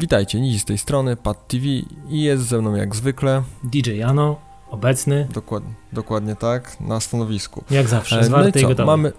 [0.00, 1.64] Witajcie, Nizi z tej strony, Pad TV
[2.08, 4.36] i jest ze mną jak zwykle DJ Jano,
[4.70, 5.28] obecny.
[5.32, 7.64] Dokładnie, dokładnie tak, na stanowisku.
[7.70, 8.86] Jak zawsze, E, zwarty no i i co, gotowy.
[8.86, 9.12] mamy,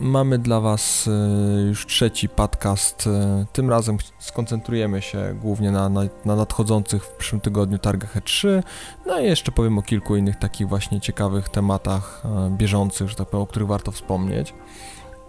[0.00, 3.06] mamy dla Was e, już trzeci podcast.
[3.06, 8.62] E, tym razem skoncentrujemy się głównie na, na, na nadchodzących w przyszłym tygodniu targach E3.
[9.06, 13.28] No i jeszcze powiem o kilku innych takich właśnie ciekawych tematach e, bieżących, że tak
[13.28, 14.54] powiem, o których warto wspomnieć.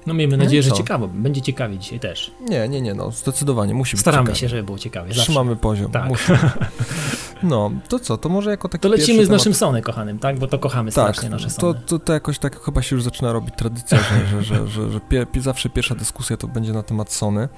[0.06, 0.76] No miejmy No nadzieję, że co?
[0.76, 1.08] ciekawo.
[1.08, 2.32] Będzie ciekawie dzisiaj też.
[2.42, 5.08] Nie, nie, nie, no zdecydowanie musi być Staramy się, żeby było ciekawie.
[5.08, 5.24] Zawsze.
[5.24, 5.92] Trzymamy poziom.
[5.92, 6.12] Tak.
[7.46, 10.40] No, to co, to może jako taki To lecimy z naszym temat- Sony kochanym, tak?
[10.40, 11.80] Bo to kochamy Tak, strasznie nasze to, Sony.
[11.86, 13.98] to, to jakoś tak chyba się już zaczyna robić tradycja,
[14.32, 17.50] że, że, że, że, pie, zawsze pierwsza dyskusja to będzie na temat Sony.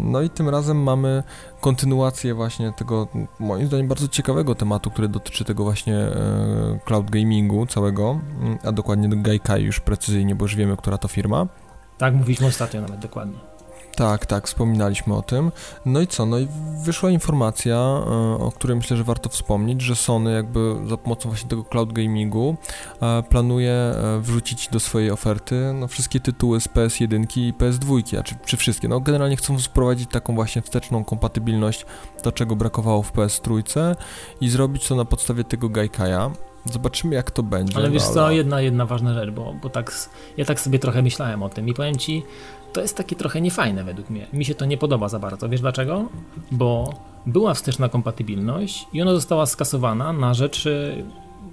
[0.00, 1.22] No i tym razem mamy
[1.60, 7.66] kontynuację właśnie tego, moim zdaniem, bardzo ciekawego tematu, który dotyczy tego właśnie e, cloud gamingu
[7.66, 11.46] całego, mm, a dokładnie Gaikai już precyzyjnie, bo już wiemy, która to firma.
[11.98, 13.38] Tak mówiliśmy ostatnio nawet, dokładnie.
[13.98, 15.52] Tak, tak, wspominaliśmy o tym.
[15.86, 16.26] No i co?
[16.26, 16.48] No i
[16.84, 21.48] wyszła informacja, e, o której myślę, że warto wspomnieć, że Sony jakby za pomocą właśnie
[21.48, 22.56] tego cloud gamingu
[23.02, 28.22] e, planuje e, wrzucić do swojej oferty no, wszystkie tytuły z PS1 i PS2, a
[28.22, 28.88] czy, czy wszystkie.
[28.88, 31.86] No generalnie chcą wprowadzić taką właśnie wsteczną kompatybilność,
[32.22, 33.62] to czego brakowało w PS3
[34.40, 36.30] i zrobić to na podstawie tego Gaikaja.
[36.64, 37.76] Zobaczymy jak to będzie.
[37.76, 39.92] Ale wiesz co, jedna, jedna ważna rzecz, bo, bo tak,
[40.36, 42.22] ja tak sobie trochę myślałem o tym i powiem ci,
[42.72, 44.26] to jest takie trochę niefajne według mnie.
[44.32, 45.48] Mi się to nie podoba za bardzo.
[45.48, 46.08] Wiesz dlaczego?
[46.52, 46.94] Bo
[47.26, 50.68] była wsteczna kompatybilność i ona została skasowana na rzecz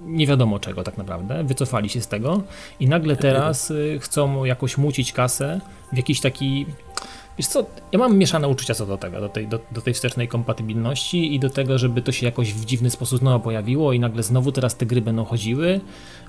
[0.06, 1.44] nie wiadomo czego tak naprawdę.
[1.44, 2.42] Wycofali się z tego
[2.80, 5.60] i nagle teraz y, chcą jakoś mucić kasę
[5.92, 6.66] w jakiś taki...
[7.38, 10.28] Wiesz co, ja mam mieszane uczucia co do tego, do tej, do, do tej wstecznej
[10.28, 14.22] kompatybilności i do tego, żeby to się jakoś w dziwny sposób znowu pojawiło i nagle
[14.22, 15.80] znowu teraz te gry będą chodziły,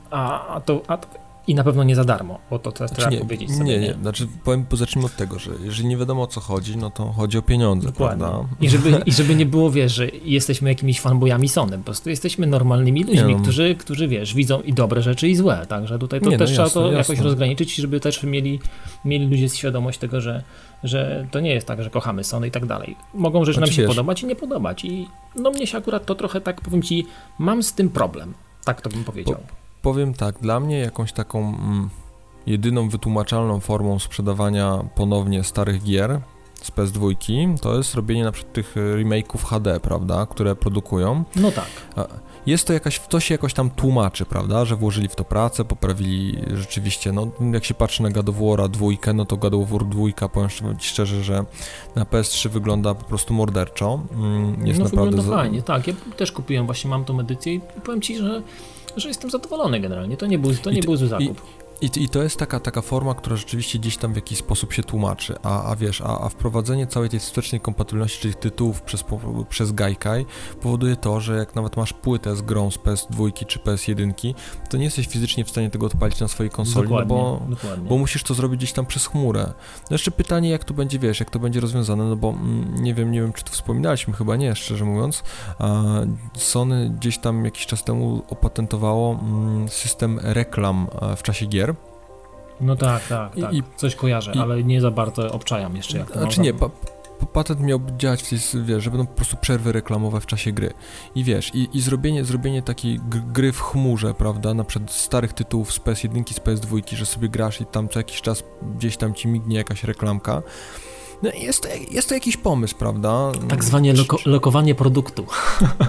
[0.09, 0.81] a, a to...
[0.87, 3.49] A to i na pewno nie za darmo, bo to teraz Znaczy trzeba nie, powiedzieć
[3.49, 3.79] nie, sobie.
[3.79, 7.05] nie, znaczy powiem, zacznijmy od tego, że jeżeli nie wiadomo o co chodzi, no to
[7.11, 8.25] chodzi o pieniądze, Dokładnie.
[8.25, 8.47] prawda?
[8.61, 12.47] I żeby, I żeby nie było, wiesz, że jesteśmy jakimiś fanbojami Sony, po prostu jesteśmy
[12.47, 13.41] normalnymi ludźmi, Nie no.
[13.41, 16.49] którzy, którzy, wiesz, widzą i dobre rzeczy i złe, także tutaj to Nie no, też
[16.51, 17.13] trzeba jasne, to jasne.
[17.13, 18.59] jakoś rozgraniczyć, żeby też mieli,
[19.05, 20.43] mieli ludzie świadomość tego, że,
[20.83, 22.95] że to nie jest tak, że kochamy Sony i tak dalej.
[23.13, 26.05] Mogą rzeczy nam Znaczy, się wiesz- podobać i nie podobać i no mnie się akurat
[26.05, 27.05] to trochę tak, powiem ci,
[27.39, 28.33] mam z tym problem,
[28.65, 29.35] tak to bym powiedział.
[29.87, 31.89] Powiem tak, dla mnie jakąś taką mm,
[32.45, 36.21] jedyną wytłumaczalną formą sprzedawania ponownie starych gier
[36.61, 41.23] z PS2 to jest robienie na przykład tych e, remake'ów HD, prawda, które produkują.
[41.35, 41.65] No tak.
[42.45, 46.37] Jest to jakaś, to się jakoś tam tłumaczy, prawda, że włożyli w to pracę, poprawili
[46.53, 49.85] rzeczywiście, no jak się patrzy na God of War'a dwójkę, no to God of War
[49.85, 51.45] dwójka, powiem szcz- szczerze, że
[51.95, 53.99] na PS3 wygląda po prostu morderczo.
[54.13, 55.17] Mm, Jest no naprawdę...
[55.17, 58.41] wygląda fajnie, tak, ja też kupiłem, właśnie mam tą edycję i powiem ci, że,
[58.97, 61.41] że jestem zadowolony generalnie, to nie był, to I nie ty- był zły i- zakup.
[61.81, 64.83] I, I to jest taka, taka forma, która rzeczywiście gdzieś tam w jakiś sposób się
[64.83, 69.03] tłumaczy, a, a wiesz, a, a wprowadzenie całej tej wstecznej kompatybilności, czyli tytułów przez,
[69.49, 70.25] przez Gaikai
[70.61, 74.33] powoduje to, że jak nawet masz płytę z grą z PS2 czy PS1,
[74.69, 77.89] to nie jesteś fizycznie w stanie tego odpalić na swojej konsoli, no dokładnie, bo, dokładnie.
[77.89, 79.53] bo musisz to zrobić gdzieś tam przez chmurę.
[79.89, 82.93] No jeszcze pytanie, jak to będzie, wiesz, jak to będzie rozwiązane, no bo mm, nie
[82.93, 85.23] wiem, nie wiem, czy tu wspominaliśmy, chyba nie, szczerze mówiąc.
[86.37, 91.66] Sony gdzieś tam jakiś czas temu opatentowało mm, system reklam e, w czasie gier.
[92.61, 93.53] No tak, tak, tak.
[93.53, 96.69] i- Coś kojarzę, i- ale nie za bardzo obczajam jeszcze jak to Znaczy nie, pa,
[96.69, 100.51] pa- patent miał działać w tej, wiesz, że będą po prostu przerwy reklamowe w czasie
[100.51, 100.73] gry.
[101.15, 105.73] I wiesz, i, i zrobienie, zrobienie takiej gry w chmurze, prawda, na przykład starych tytułów
[105.73, 108.43] z PS1, z PS2, że sobie grasz i tam co jakiś czas
[108.77, 110.41] gdzieś tam ci mignie jakaś reklamka.
[111.23, 113.31] No jest to, jest to jakiś pomysł, prawda?
[113.49, 115.25] Tak zwanie loko lokowanie produktu.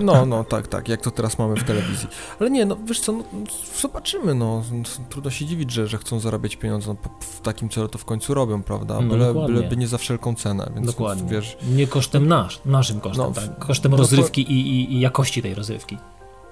[0.00, 2.08] No, no, tak, tak, jak to teraz mamy w telewizji.
[2.40, 3.24] Ale nie, no wiesz co, no,
[3.80, 4.62] zobaczymy, no.
[5.08, 8.34] Trudno się dziwić, że, że chcą zarabiać pieniądze, no, w takim celu to w końcu
[8.34, 9.00] robią, prawda?
[9.00, 11.30] No, Byle, byleby nie za wszelką cenę, więc Dokładnie.
[11.30, 13.58] wiesz, Nie kosztem nasz, naszym kosztem, No, tak.
[13.58, 15.98] Kosztem no rozrywki i, i, i jakości tej rozrywki.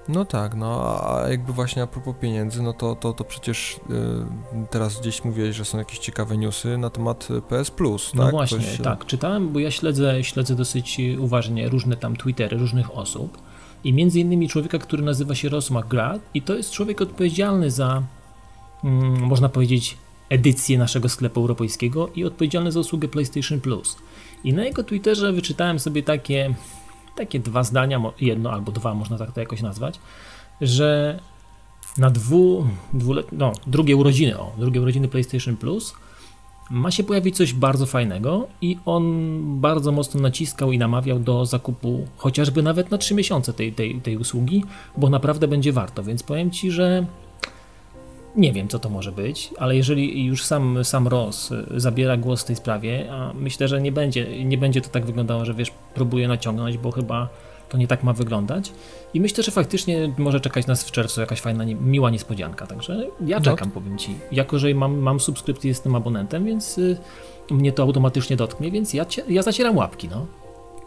[0.09, 4.67] No tak, no a jakby właśnie a propos pieniędzy, no to, to, to przecież y,
[4.69, 8.31] teraz gdzieś mówiłeś, że są jakieś ciekawe newsy na temat y, PS Plus, No tak?
[8.31, 9.05] właśnie, Coś, y, tak.
[9.05, 13.37] Czytałem, bo ja śledzę, śledzę dosyć uważnie różne tam Twittery różnych osób
[13.83, 18.03] i między innymi człowieka, który nazywa się Ross McGrath i to jest człowiek odpowiedzialny za,
[18.83, 19.97] mm, można powiedzieć,
[20.29, 23.97] edycję naszego sklepu europejskiego i odpowiedzialny za usługę PlayStation Plus.
[24.43, 26.53] I na jego Twitterze wyczytałem sobie takie,
[27.17, 29.99] takie dwa zdania, jedno albo dwa, można tak to jakoś nazwać,
[30.61, 31.19] że
[31.97, 35.93] na dwu, dwulet, no, drugie urodziny, o, drugie urodziny PlayStation Plus
[36.69, 39.03] ma się pojawić coś bardzo fajnego i on
[39.61, 44.17] bardzo mocno naciskał i namawiał do zakupu chociażby nawet na 3 miesiące tej, tej, tej
[44.17, 44.63] usługi,
[44.97, 47.05] bo naprawdę będzie warto, więc powiem Ci, że
[48.37, 52.45] nie wiem, co to może być, ale jeżeli już sam, sam Ross zabiera głos w
[52.45, 56.27] tej sprawie, a myślę, że nie będzie, nie będzie to tak wyglądało, że wiesz, próbuje
[56.27, 57.29] naciągnąć, bo chyba
[57.69, 58.71] to nie tak ma wyglądać.
[59.13, 62.67] I myślę, że faktycznie może czekać nas w czerwcu jakaś fajna, miła niespodzianka.
[62.67, 63.81] Także ja no czekam, no.
[63.81, 64.15] powiem Ci.
[64.31, 66.97] Jako, że mam, mam subskrypcję, jestem abonentem, więc y,
[67.49, 70.09] mnie to automatycznie dotknie, więc ja, ja zacieram łapki.
[70.09, 70.25] No.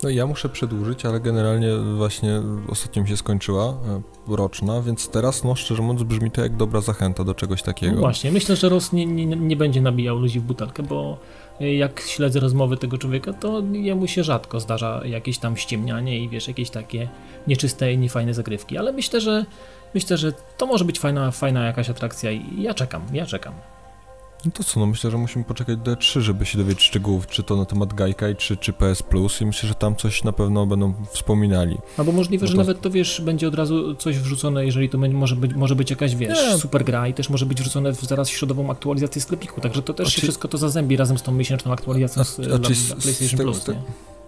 [0.02, 5.44] No ja muszę przedłużyć, ale generalnie właśnie ostatnio mi się skończyła e, roczna, więc teraz,
[5.44, 7.94] no szczerze mówiąc, brzmi to jak dobra zachęta do czegoś takiego.
[7.94, 11.18] No właśnie, myślę, że Ross nie, nie, nie będzie nabijał ludzi w butelkę, bo
[11.60, 16.48] jak śledzę rozmowy tego człowieka, to jemu się rzadko zdarza jakieś tam ściemnianie i wiesz,
[16.48, 17.08] jakieś takie
[17.46, 19.44] nieczyste i niefajne zagrywki, ale myślę, że
[19.94, 23.54] myślę, że to może być fajna, fajna jakaś atrakcja i ja czekam, ja czekam.
[24.44, 27.42] No to co, no myślę, że musimy poczekać do E3, żeby się dowiedzieć szczegółów, czy
[27.42, 30.66] to na temat Gaikai, czy, czy PS Plus i myślę, że tam coś na pewno
[30.66, 31.78] będą wspominali.
[31.96, 35.36] Albo możliwe, no że nawet to wiesz, będzie od razu coś wrzucone, jeżeli to może
[35.36, 36.58] być, może być jakaś, wiesz, Nie.
[36.58, 40.06] super gra i też może być wrzucone w zaraz środową aktualizację sklepiku, także to też
[40.06, 40.22] a się czy...
[40.22, 43.74] wszystko to zazębi razem z tą miesięczną aktualizacją a, z, a, a, PlayStation Plus, nie?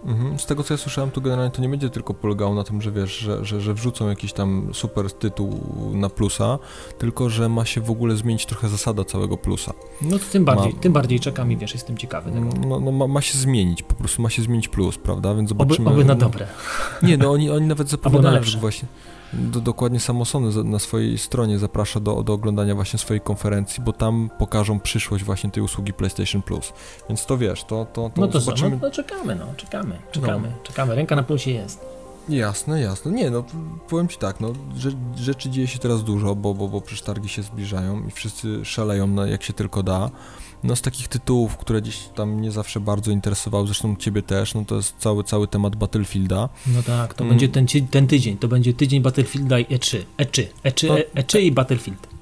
[0.05, 0.39] Mhm.
[0.39, 2.91] Z tego co ja słyszałem, to generalnie to nie będzie tylko polegało na tym, że
[2.91, 5.59] wiesz, że, że, że wrzucą jakiś tam super tytuł
[5.93, 6.59] na plusa,
[6.97, 9.73] tylko że ma się w ogóle zmienić trochę zasada całego plusa.
[10.01, 12.67] No to tym bardziej, ma, tym bardziej czekam i wiesz, jestem ciekawy tego.
[12.67, 15.35] No, no ma, ma, się zmienić, po prostu ma się zmienić plus, prawda?
[15.35, 15.89] Więc zobaczymy.
[15.89, 16.47] Oby, oby na dobre.
[17.03, 18.87] Nie, no oni, oni nawet zapowiadają, że właśnie
[19.33, 23.93] do, dokładnie samo Sony na swojej stronie zaprasza do, do oglądania właśnie swojej konferencji, bo
[23.93, 26.73] tam pokażą przyszłość właśnie tej usługi PlayStation Plus.
[27.09, 28.69] Więc to wiesz, to, to, to No to zobaczymy.
[28.69, 28.75] Co?
[28.75, 30.63] No, no czekamy, no, czekamy, czekamy, no.
[30.63, 30.95] czekamy.
[30.95, 31.93] Ręka na plusie jest.
[32.29, 33.11] Jasne, jasne.
[33.11, 33.43] Nie, no
[33.89, 34.53] powiem Ci tak, no
[35.15, 39.07] rzeczy dzieje się teraz dużo, bo, bo, bo przecież targi się zbliżają i wszyscy szaleją
[39.07, 40.09] na, jak się tylko da.
[40.63, 44.65] No z takich tytułów, które gdzieś tam nie zawsze bardzo interesowały, zresztą Ciebie też, no
[44.65, 46.49] to jest cały, cały temat Battlefielda.
[46.67, 47.29] No tak, to mm.
[47.29, 49.97] będzie ten, ten tydzień, to będzie tydzień Battlefielda i E3.
[50.17, 52.13] E3, E3, no, E3 i Battlefield.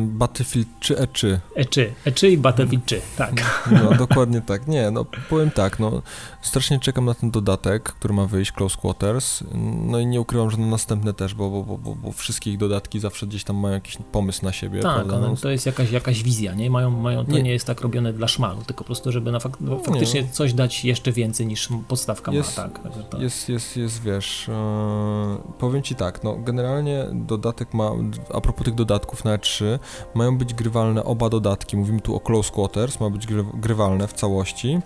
[0.00, 1.38] Battlefield czy E3?
[1.56, 3.62] E3, E3 i Battlefield 3, tak.
[3.70, 4.66] No, dokładnie tak.
[4.68, 6.02] Nie, no powiem tak, no
[6.42, 9.44] strasznie czekam na ten dodatek, który ma wyjść, Close Quarters,
[9.86, 13.00] no i nie ukrywam, że na następne też, bo, bo, bo, bo wszystkie ich dodatki
[13.00, 14.80] zawsze gdzieś tam mają jakiś pomysł na siebie.
[14.80, 16.70] Tak, no, to jest jakaś, jakaś wizja, nie?
[16.70, 17.42] Mają, mają, to nie.
[17.42, 20.28] nie jest tak robione dla szmalu, tylko po prostu, żeby na fak no, faktycznie nie.
[20.28, 22.80] coś dać jeszcze więcej niż podstawka jest, ma, tak.
[23.10, 23.20] tak.
[23.20, 27.90] Jest, jest, jest, wiesz, yy, powiem Ci tak, no generalnie dodatek ma,
[28.34, 29.65] a propos tych dodatków na E3,
[30.14, 31.76] mają być grywalne oba dodatki.
[31.76, 34.78] Mówimy tu o Close Quarters, ma być grywalne w całości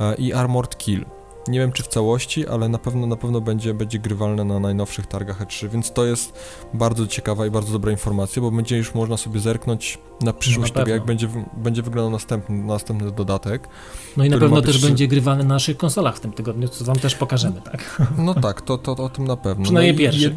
[0.00, 1.04] e, i Armored Kill.
[1.48, 5.06] Nie wiem czy w całości, ale na pewno na pewno będzie, będzie grywalne na najnowszych
[5.06, 6.32] targach E3, więc to jest
[6.74, 10.80] bardzo ciekawa i bardzo dobra informacja, bo będzie już można sobie zerknąć na przyszłość na
[10.80, 13.68] tego, jak będzie, będzie wyglądał następny, następny dodatek.
[14.16, 16.96] No i na pewno też będzie grywany na naszych konsolach w tym tygodniu, co wam
[16.96, 18.02] też pokażemy, tak?
[18.18, 19.64] No tak, to, to, to o tym na pewno.
[19.64, 20.36] Przynajmniej no pierwszy.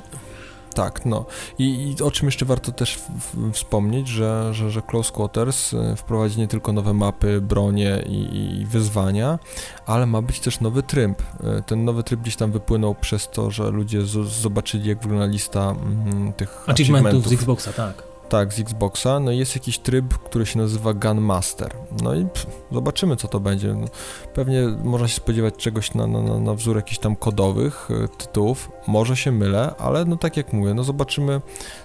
[0.78, 1.26] Tak, no.
[1.60, 5.74] I, I, o czym jeszcze warto też w, w, wspomnieć, że, że, że Close Quarters
[5.74, 9.40] y, wprowadzi nie tylko nowe mapy, bronie i, i, wyzwania,
[9.86, 11.22] ale ma być też nowy tryb.
[11.22, 15.26] Y, ten nowy tryb gdzieś tam wypłynął przez to, że ludzie z, zobaczyli, jak wygląda
[15.26, 16.80] lista mm, tych achievementów.
[16.80, 18.07] achievementów z Xboxa, tak.
[18.30, 19.20] Tak, z Xboxa.
[19.20, 21.74] No jest jakiś tryb, który się nazywa Gunmaster.
[22.04, 23.74] No i pff, zobaczymy, co to będzie.
[23.74, 23.88] No,
[24.34, 28.72] pewnie można się spodziewać czegoś na, na, na wzór jakichś tam kodowych y, tytułów.
[28.88, 31.34] Może się mylę, ale no tak jak mówię, no zobaczymy.
[31.34, 31.42] No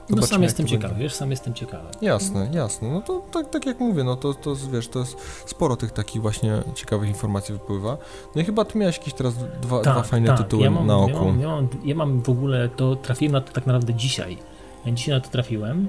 [0.09, 1.03] zobaczymy no sam jestem ciekawy, będzie.
[1.03, 1.89] wiesz, sam jestem ciekawy.
[2.03, 2.89] Jasne, jasne.
[2.89, 6.23] No to tak, tak jak mówię, no to, to wiesz, to jest sporo tych takich
[6.23, 7.97] właśnie ciekawych informacji wypływa.
[8.35, 10.39] No i chyba ty miałeś jakieś teraz dwa, tak, dwa fajne tak.
[10.39, 11.11] tytuły ja mam, na oku.
[11.11, 14.39] Ja mam, ja, mam, ja mam w ogóle, to trafiłem na to tak naprawdę dzisiaj.
[14.87, 15.89] Ja dzisiaj na to trafiłem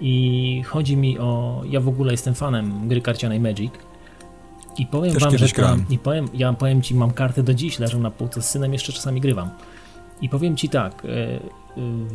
[0.00, 1.62] i chodzi mi o.
[1.66, 3.72] Ja w ogóle jestem fanem gry karcianej Magic.
[4.78, 5.48] I powiem Też wam, że.
[5.48, 8.72] Tam, I powiem, ja powiem ci, mam karty do dziś, leżą na półce z synem,
[8.72, 9.50] jeszcze czasami grywam.
[10.20, 11.40] I powiem ci tak, e, e,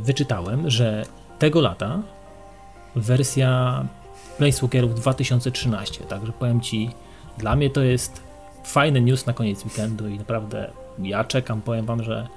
[0.03, 1.05] wyczytałem, że
[1.39, 2.01] tego lata
[2.95, 3.83] wersja
[4.37, 6.89] Planeswalkerów 2013, także powiem ci,
[7.37, 8.21] dla mnie to jest
[8.63, 12.27] fajny news na koniec weekendu i naprawdę ja czekam, powiem wam, że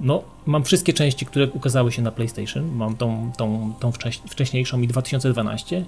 [0.00, 2.76] no, mam wszystkie części, które ukazały się na PlayStation.
[2.76, 3.92] Mam tą, tą, tą
[4.30, 5.84] wcześniejszą i 2012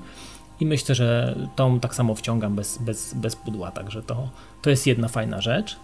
[0.60, 4.28] i myślę, że tą tak samo wciągam bez, bez, bez pudła, także to,
[4.62, 5.76] to jest jedna fajna rzecz.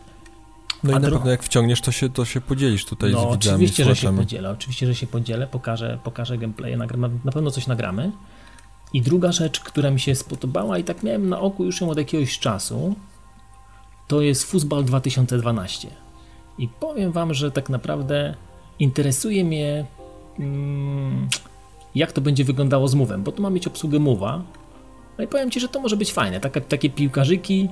[0.85, 3.37] No A i na pewno jak wciągniesz, to się, to się podzielisz tutaj no, z
[3.37, 3.55] widzami.
[3.55, 7.67] Oczywiście, że się podzielę, oczywiście, że się podzielę, pokażę, pokażę gameplay, nagramy, na pewno coś
[7.67, 8.12] nagramy.
[8.93, 11.99] I druga rzecz, która mi się spodobała i tak miałem na oku już ją od
[11.99, 12.95] jakiegoś czasu,
[14.09, 15.88] to jest Football 2012.
[16.59, 18.35] I powiem Wam, że tak naprawdę
[18.79, 19.85] interesuje mnie,
[20.39, 21.29] mm,
[21.95, 24.41] jak to będzie wyglądało z Move'em, bo tu ma mieć obsługę Move'a
[25.19, 26.41] No i powiem Ci, że to może być fajne.
[26.41, 27.69] Takie, takie piłkarzyki,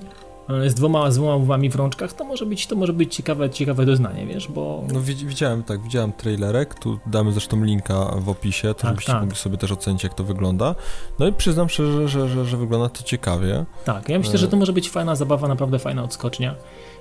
[0.67, 3.87] z dwoma, z dwoma łbami w rączkach, to może być, to może być ciekawe, ciekawe
[3.87, 4.85] doznanie, wiesz, bo...
[4.93, 9.21] No widziałem, tak, widziałem trailerek, tu damy zresztą linka w opisie, to tak, żebyście tak.
[9.21, 10.75] mogli sobie też ocenić, jak to wygląda.
[11.19, 13.65] No i przyznam szczerze, że, że, że wygląda to ciekawie.
[13.85, 16.55] Tak, ja myślę, że to może być fajna zabawa, naprawdę fajna odskocznia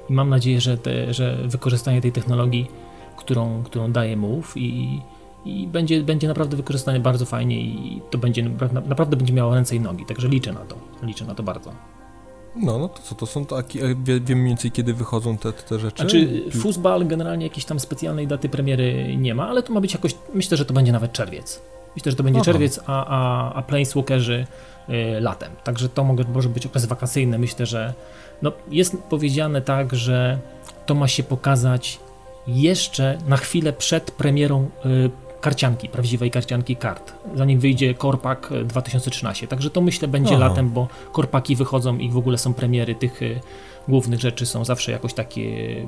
[0.10, 2.68] i mam nadzieję, że, te, że wykorzystanie tej technologii,
[3.18, 5.01] którą, którą daje Move i,
[5.46, 8.44] i będzie, będzie naprawdę wykorzystane bardzo fajnie i to będzie
[8.86, 11.72] naprawdę będzie miało ręce i nogi, także liczę na to, liczę na to bardzo.
[12.56, 16.01] No, no to co, to są takie, wiem mniej więcej kiedy wychodzą te, te rzeczy?
[16.01, 20.15] Znaczy, Fußball generalnie jakiejś tam specjalnej daty premiery nie ma, ale to ma być jakoś,
[20.34, 21.62] myślę, że to będzie nawet czerwiec.
[21.96, 22.51] Myślę, że to będzie Aha.
[22.51, 24.48] czerwiec, a, a, a Planeswalkerzy
[24.89, 25.51] y, latem.
[25.63, 27.39] Także to może, może być okres wakacyjny.
[27.39, 27.94] Myślę, że
[28.41, 30.39] no, jest powiedziane tak, że
[30.86, 32.00] to ma się pokazać
[32.48, 35.10] jeszcze na chwilę przed premierą y,
[35.41, 39.48] karcianki, prawdziwej karcianki kart, zanim wyjdzie Korpak 2013.
[39.48, 40.48] Także to myślę będzie Aha.
[40.48, 43.39] latem, bo Korpaki wychodzą i w ogóle są premiery tych y,
[43.88, 45.88] głównych rzeczy, są zawsze jakoś takie y,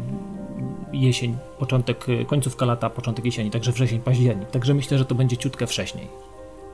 [0.93, 4.49] jesień, początek, y, końcówka lata, początek jesieni, także wrzesień, październik.
[4.49, 6.07] Także myślę, że to będzie ciutkę wcześniej.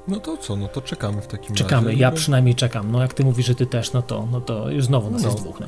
[0.08, 2.00] No to co, no to czekamy w takim czekamy, razie.
[2.00, 2.92] ja przynajmniej czekam.
[2.92, 5.30] No jak ty mówisz, że ty też, no to, no to już znowu nas no.
[5.30, 5.60] jest dwóch.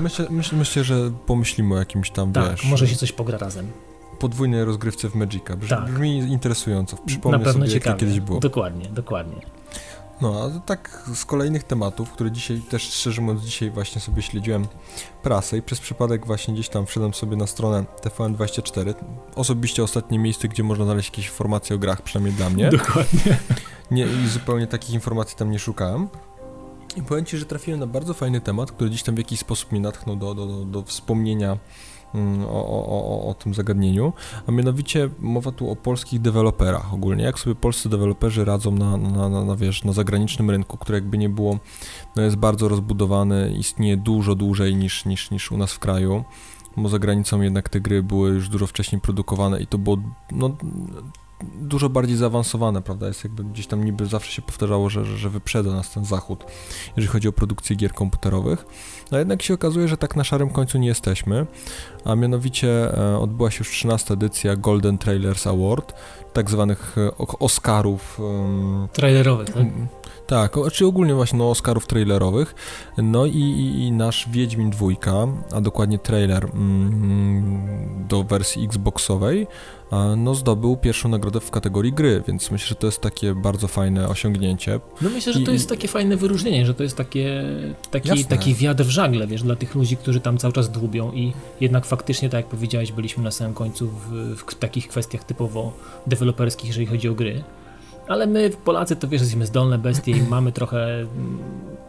[0.00, 2.64] Myślę, myśl, myślę, że pomyślimy o jakimś tam, tak, wiesz...
[2.64, 3.72] może się coś pogra razem
[4.18, 5.56] podwójnej rozgrywce w Magica.
[5.56, 5.90] Brzmi, tak.
[5.90, 6.96] brzmi interesująco.
[7.06, 7.90] Przypomnę Na pewno sobie, ciekawie.
[7.90, 8.40] jak kiedyś było.
[8.40, 9.40] Dokładnie, dokładnie.
[10.20, 14.66] No, a tak z kolejnych tematów, które dzisiaj też szczerze mówiąc dzisiaj właśnie sobie śledziłem
[15.22, 18.94] prasę i przez przypadek właśnie gdzieś tam wszedłem sobie na stronę TVN24.
[19.34, 22.70] Osobiście ostatnie miejsce, gdzie można znaleźć jakieś informacje o grach, przynajmniej dla mnie.
[22.70, 23.38] Dokładnie.
[23.90, 26.08] Nie, I zupełnie takich informacji tam nie szukałem.
[26.96, 29.72] I powiem Ci, że trafiłem na bardzo fajny temat, który gdzieś tam w jakiś sposób
[29.72, 31.58] mnie natchnął do, do, do, do wspomnienia
[32.48, 34.12] o, o, o, o tym zagadnieniu,
[34.46, 39.28] a mianowicie mowa tu o polskich deweloperach ogólnie, jak sobie polscy deweloperzy radzą na, na,
[39.28, 41.58] na, na, wiesz, na zagranicznym rynku, który jakby nie było,
[42.16, 46.24] no jest bardzo rozbudowany, istnieje dużo dłużej niż, niż, niż u nas w kraju,
[46.76, 49.96] bo za granicą jednak te gry były już dużo wcześniej produkowane i to było
[50.32, 50.56] no,
[51.44, 53.06] dużo bardziej zaawansowane, prawda?
[53.06, 56.44] Jest jakby gdzieś tam niby zawsze się powtarzało, że, że, że wyprzedza nas ten zachód,
[56.96, 58.66] jeżeli chodzi o produkcję gier komputerowych.
[59.10, 61.46] No jednak się okazuje, że tak na szarym końcu nie jesteśmy,
[62.04, 65.94] a mianowicie e, odbyła się już 13 edycja Golden Trailers Award,
[66.32, 68.20] tak zwanych e, Oscarów.
[68.20, 69.66] Um, Trailerowych, tak?
[70.26, 72.54] Tak, czy ogólnie właśnie no, Oscarów trailerowych.
[72.98, 75.12] No i, i, i nasz Wiedźmin dwójka,
[75.54, 79.46] a dokładnie trailer mm, do wersji Xboxowej,
[80.16, 84.08] no zdobył pierwszą nagrodę w kategorii gry, więc myślę, że to jest takie bardzo fajne
[84.08, 84.80] osiągnięcie.
[85.02, 87.44] No myślę, że to jest takie fajne wyróżnienie, że to jest takie,
[87.90, 91.32] taki, taki wiatr w żagle, wiesz, dla tych ludzi, którzy tam cały czas dłubią i
[91.60, 95.72] jednak faktycznie, tak jak powiedziałeś, byliśmy na samym końcu w, w takich kwestiach typowo
[96.06, 97.44] deweloperskich, jeżeli chodzi o gry.
[98.08, 101.06] Ale my, Polacy, to wiesz, jesteśmy zdolne bestie i mamy trochę.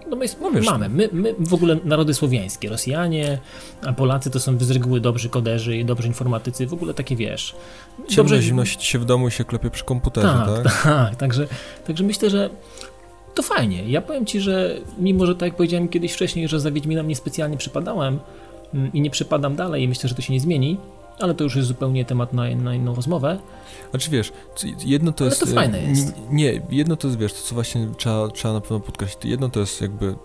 [0.10, 0.90] No my, no wiesz, mamy.
[0.90, 3.40] My, my w ogóle narody słowiańskie, Rosjanie,
[3.86, 7.56] a Polacy to są z reguły dobrzy koderzy i dobrzy informatycy, w ogóle takie wiesz.
[7.98, 10.64] Ciemno dobrze zimno się w domu i się klepie przy komputerze, tak?
[10.64, 11.16] Tak, tak.
[11.16, 11.48] Także,
[11.88, 12.50] także myślę, że
[13.36, 13.90] to fajnie.
[13.90, 17.58] Ja powiem ci, że mimo, że tak jak powiedziałem kiedyś wcześniej, że za Wiedźminem niespecjalnie
[17.58, 18.20] przypadałem
[18.74, 20.78] mm, i nie przypadam dalej i myślę, że to się nie zmieni,
[21.20, 23.40] ale to już jest zupełnie temat na, na inną rozmowę.
[23.90, 24.34] Znaczy wiesz,
[24.86, 25.40] jedno to ale jest...
[25.40, 26.14] to fajne jest.
[26.32, 29.60] Nie, jedno to jest, wiesz, to co właśnie trzeba, trzeba na pewno podkreślić, jedno to
[29.60, 30.16] jest jakby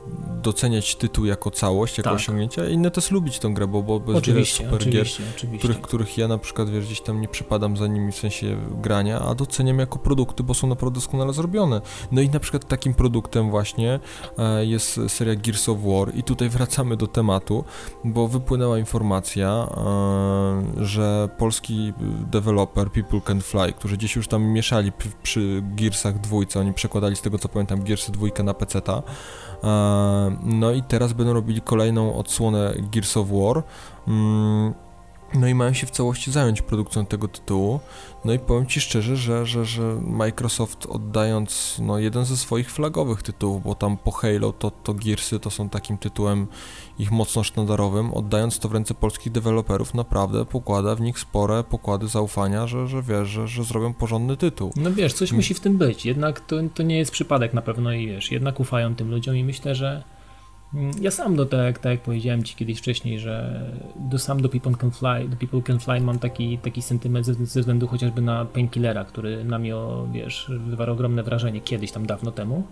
[0.43, 2.17] doceniać tytuł jako całość, jako tak.
[2.17, 5.33] osiągnięcie, a inne to jest lubić tę grę, bo, bo jest oczywiście, super oczywiście, gier,
[5.37, 5.59] oczywiście.
[5.59, 9.21] Których, których ja na przykład, wiesz, gdzieś tam nie przypadam za nimi w sensie grania,
[9.21, 11.81] a doceniam jako produkty, bo są naprawdę doskonale zrobione.
[12.13, 14.01] No i na przykład takim produktem właśnie
[14.39, 17.65] e, jest seria Gears of War i tutaj wracamy do tematu,
[18.05, 21.93] bo wypłynęła informacja, e, że polski
[22.31, 27.21] deweloper People Can Fly, którzy gdzieś już tam mieszali przy Gearsach dwójce, oni przekładali z
[27.21, 29.03] tego co pamiętam Gearsy dwójkę na PC-ta,
[30.43, 33.63] no i teraz będą robili kolejną odsłonę Gears of War.
[35.33, 37.81] Mm, no i mają się w całości zająć produkcją tego tytułu.
[38.25, 43.23] No i powiem Ci szczerze, że, że, że Microsoft oddając no, jeden ze swoich flagowych
[43.23, 46.47] tytułów, bo tam po Halo to, to Gearsy to są takim tytułem
[46.99, 52.09] ich mocno sztandarowym, oddając to w ręce polskich deweloperów, naprawdę pokłada w nich spore pokłady
[52.09, 54.73] zaufania, że, że wiesz, że, że zrobią porządny tytuł.
[54.77, 57.93] No wiesz, coś musi w tym być, jednak to, to nie jest przypadek na pewno
[57.93, 60.03] i wiesz, jednak ufają tym ludziom i myślę, że
[61.01, 64.73] ja sam do tak, tak jak powiedziałem Ci kiedyś wcześniej, że do sam do People
[64.81, 68.45] Can Fly, do People Can Fly mam taki, taki sentyment ze, ze względu chociażby na
[68.45, 69.75] Painkillera, który na mnie,
[70.13, 72.63] wiesz, wywarł ogromne wrażenie kiedyś tam dawno temu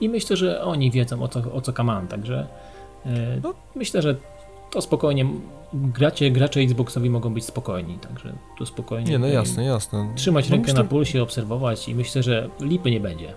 [0.00, 2.46] i myślę, że oni wiedzą o co, o co kaman, także
[3.06, 4.16] e, no, myślę, że
[4.70, 5.26] to spokojnie,
[5.74, 9.10] gracie, gracze Xboxowi mogą być spokojni, także to spokojnie.
[9.10, 10.08] Nie, no jasne, jasne.
[10.14, 13.34] Trzymać no rękę na pulsie, obserwować i myślę, że lipy nie będzie.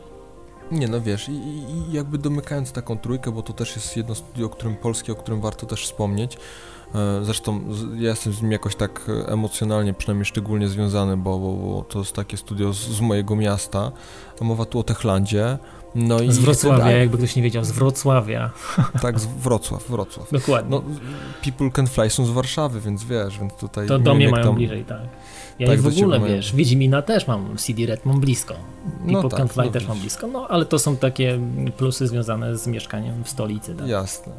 [0.72, 4.48] Nie, no wiesz, i, i jakby domykając taką trójkę, bo to też jest jedno studio,
[4.48, 6.38] o którym polskie, o którym warto też wspomnieć.
[6.96, 7.62] E, zresztą
[7.96, 12.14] ja jestem z nim jakoś tak emocjonalnie, przynajmniej szczególnie związany, bo, bo, bo to jest
[12.14, 13.92] takie studio z, z, mojego miasta.
[14.42, 15.58] Mowa tu o Techlandzie.
[15.96, 18.50] No i z Wrocławia, jakby ktoś nie wiedział, z Wrocławia.
[19.02, 20.32] Tak, z Wrocław, Wrocław.
[20.32, 20.72] Dokładnie.
[20.72, 20.84] No,
[21.44, 23.88] People Can Fly są z Warszawy, więc wiesz, więc tutaj...
[23.88, 24.56] To do mnie mają tam...
[24.56, 25.02] bliżej, tak.
[25.60, 28.54] Ja tak, w ogóle, wiesz, Wiedźmina też mam, CD Red mam blisko.
[29.00, 31.40] People no tak, Can Fly no też mam blisko, no ale to są takie
[31.78, 33.76] plusy związane z mieszkaniem w stolicy.
[33.76, 33.88] Tak?
[33.88, 34.34] Jasne.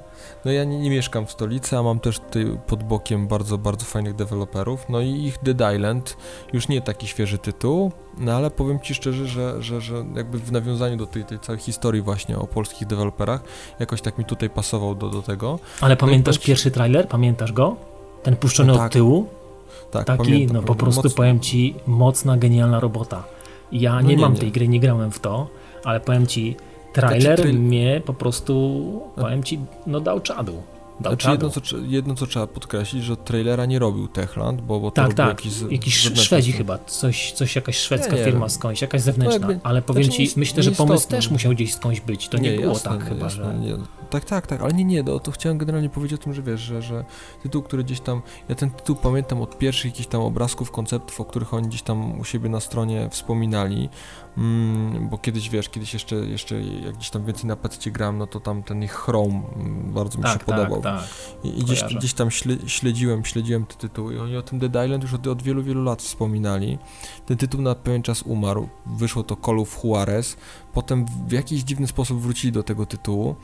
[0.44, 3.84] No ja nie, nie, mieszkam w stolicy, a mam też tutaj pod bokiem bardzo, bardzo
[3.84, 4.86] fajnych deweloperów.
[4.88, 6.16] No i ich Dead Island
[6.52, 10.52] już nie taki świeży tytuł, no ale powiem Ci szczerze, że, że, że jakby w
[10.52, 13.42] nawiązaniu do tej, tej całej historii właśnie o polskich deweloperach,
[13.80, 15.58] jakoś tak mi tutaj pasował do, do tego.
[15.80, 17.08] Ale no pamiętasz pierwszy trailer?
[17.08, 17.76] Pamiętasz go?
[18.22, 18.86] Ten puszczony no tak.
[18.86, 19.37] od tyłu?
[19.90, 21.16] Tak, Taki, pamiętam, no po prostu mocno...
[21.16, 23.24] powiem Ci, mocna, genialna robota.
[23.72, 24.38] Ja no nie, nie mam nie.
[24.38, 25.48] tej gry, nie grałem w to,
[25.84, 26.56] ale powiem Ci,
[26.92, 28.82] trailer znaczy, mnie po prostu,
[29.16, 30.62] powiem Ci, no dał czadu.
[31.00, 34.90] Dał znaczy jedno co, jedno, co trzeba podkreślić, że trailera nie robił Techland, bo, bo
[34.90, 35.28] to tak, tak.
[35.28, 39.68] jakiś, jakiś Szwedzi chyba, coś, coś jakaś szwedzka nie, firma skądś, jakaś zewnętrzna, no jakby,
[39.68, 42.56] ale powiem znaczy Ci, myślę, że pomysł też musiał gdzieś skądś być, to nie, nie
[42.56, 43.78] było jasne, tak chyba, jasne, że...
[44.10, 46.60] Tak, tak, tak, ale nie, nie, no, to chciałem generalnie powiedzieć o tym, że wiesz,
[46.60, 47.04] że, że
[47.42, 51.24] tytuł, który gdzieś tam, ja ten tytuł pamiętam od pierwszych jakichś tam obrazków, konceptów, o
[51.24, 53.88] których oni gdzieś tam u siebie na stronie wspominali,
[54.38, 58.26] mm, bo kiedyś, wiesz, kiedyś jeszcze, jeszcze jak gdzieś tam więcej na PC gram, no
[58.26, 60.82] to tam ten ich Chrome mm, bardzo mi tak, się tak, podobał.
[60.82, 61.04] Tak,
[61.44, 62.30] I, i gdzieś, gdzieś tam
[62.66, 65.82] śledziłem, śledziłem te tytuły i oni o tym Dead Island już od, od wielu, wielu
[65.82, 66.78] lat wspominali.
[67.26, 70.36] Ten tytuł na pewien czas umarł, wyszło to Call of Juarez,
[70.72, 73.36] potem w jakiś dziwny sposób wrócili do tego tytułu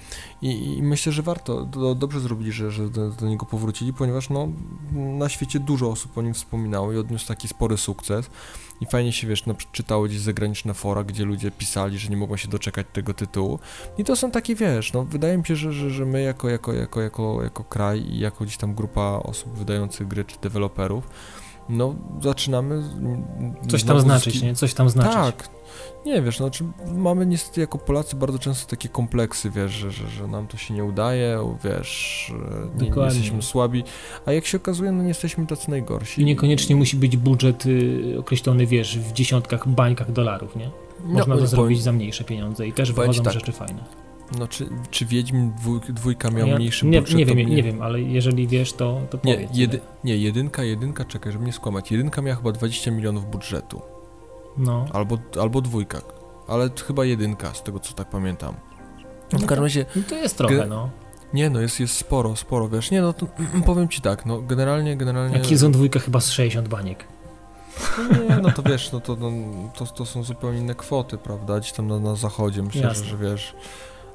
[0.42, 4.30] i, i myślę, że warto, do, dobrze zrobili, że, że do, do, niego powrócili, ponieważ
[4.30, 4.48] no,
[4.92, 8.30] na świecie dużo osób o nim wspominało i odniósł taki spory sukces.
[8.80, 12.36] I fajnie się, wiesz, no, czytało gdzieś zagraniczne fora, gdzie ludzie pisali, że nie mogą
[12.36, 13.58] się doczekać tego tytułu.
[13.98, 16.72] I to są takie, wiesz, no wydaje mi się, że, że, że my jako, jako,
[16.72, 21.08] jako, jako, jako kraj i jako gdzieś tam grupa osób wydających gry czy deweloperów
[21.68, 22.82] no zaczynamy...
[23.68, 24.54] Coś tam znaczyć, nie?
[24.54, 25.12] Coś tam znaczyć.
[25.12, 25.48] Tak,
[26.06, 30.26] nie wiesz, znaczy mamy niestety jako Polacy bardzo często takie kompleksy, wiesz, że, że, że
[30.26, 32.32] nam to się nie udaje, wiesz,
[32.80, 33.84] nie, nie, jesteśmy słabi,
[34.26, 36.22] a jak się okazuje, no nie jesteśmy tacy najgorsi.
[36.22, 40.70] I niekoniecznie musi być budżet y, określony, wiesz, w dziesiątkach, bańkach dolarów, nie?
[41.04, 43.32] No, Można no, to zrobić za mniejsze pieniądze i też wychodzą tak.
[43.32, 43.84] rzeczy fajne.
[44.38, 47.18] No, czy, czy Wiedźmin dwój, dwójka miał ja, mniejszy nie, budżet?
[47.18, 49.50] Nie wiem, nie, nie wiem, ale jeżeli wiesz, to, to nie, powiedz.
[49.54, 51.90] Jedy, nie, jedynka, jedynka, czekaj, żeby nie skłamać.
[51.90, 53.82] Jedynka miała chyba 20 milionów budżetu.
[54.56, 54.86] No.
[54.92, 56.00] Albo, albo dwójka,
[56.48, 58.54] ale chyba jedynka, z tego co tak pamiętam.
[59.32, 59.86] No, w każdym razie...
[59.96, 60.90] No to jest trochę, no.
[61.34, 62.90] Nie, no jest, jest sporo, sporo, wiesz.
[62.90, 63.26] Nie, no to
[63.66, 65.38] powiem ci tak, no generalnie, generalnie...
[65.38, 67.04] Jak są dwójka chyba z 60 baniek.
[68.12, 69.30] No nie, no to wiesz, no to, no,
[69.74, 73.04] to, to są zupełnie inne kwoty, prawda, gdzieś tam na, na zachodzie, myślę, Jasne.
[73.04, 73.54] że wiesz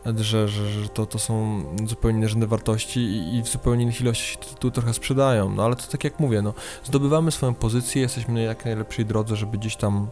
[0.06, 4.28] że, że, że to, to są zupełnie inne wartości i, i w zupełnie innych ilościach
[4.28, 5.50] się tu trochę sprzedają.
[5.50, 9.36] No ale to tak jak mówię, no, zdobywamy swoją pozycję, jesteśmy na jak najlepszej drodze,
[9.36, 10.08] żeby gdzieś tam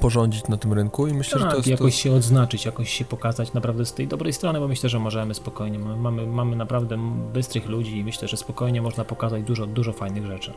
[0.00, 1.68] porządzić na tym rynku i myślę, tak, że to jest...
[1.68, 2.02] jakoś to...
[2.02, 5.78] się odznaczyć, jakoś się pokazać naprawdę z tej dobrej strony, bo myślę, że możemy spokojnie,
[5.78, 6.98] mamy, mamy naprawdę
[7.32, 10.52] bystrych ludzi i myślę, że spokojnie można pokazać dużo, dużo fajnych rzeczy.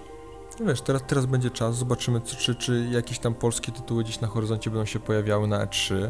[0.60, 4.22] No wiesz, teraz, teraz będzie czas, zobaczymy, czy, czy, czy jakieś tam polskie tytuły gdzieś
[4.22, 6.10] na horyzoncie będą się pojawiały na E3.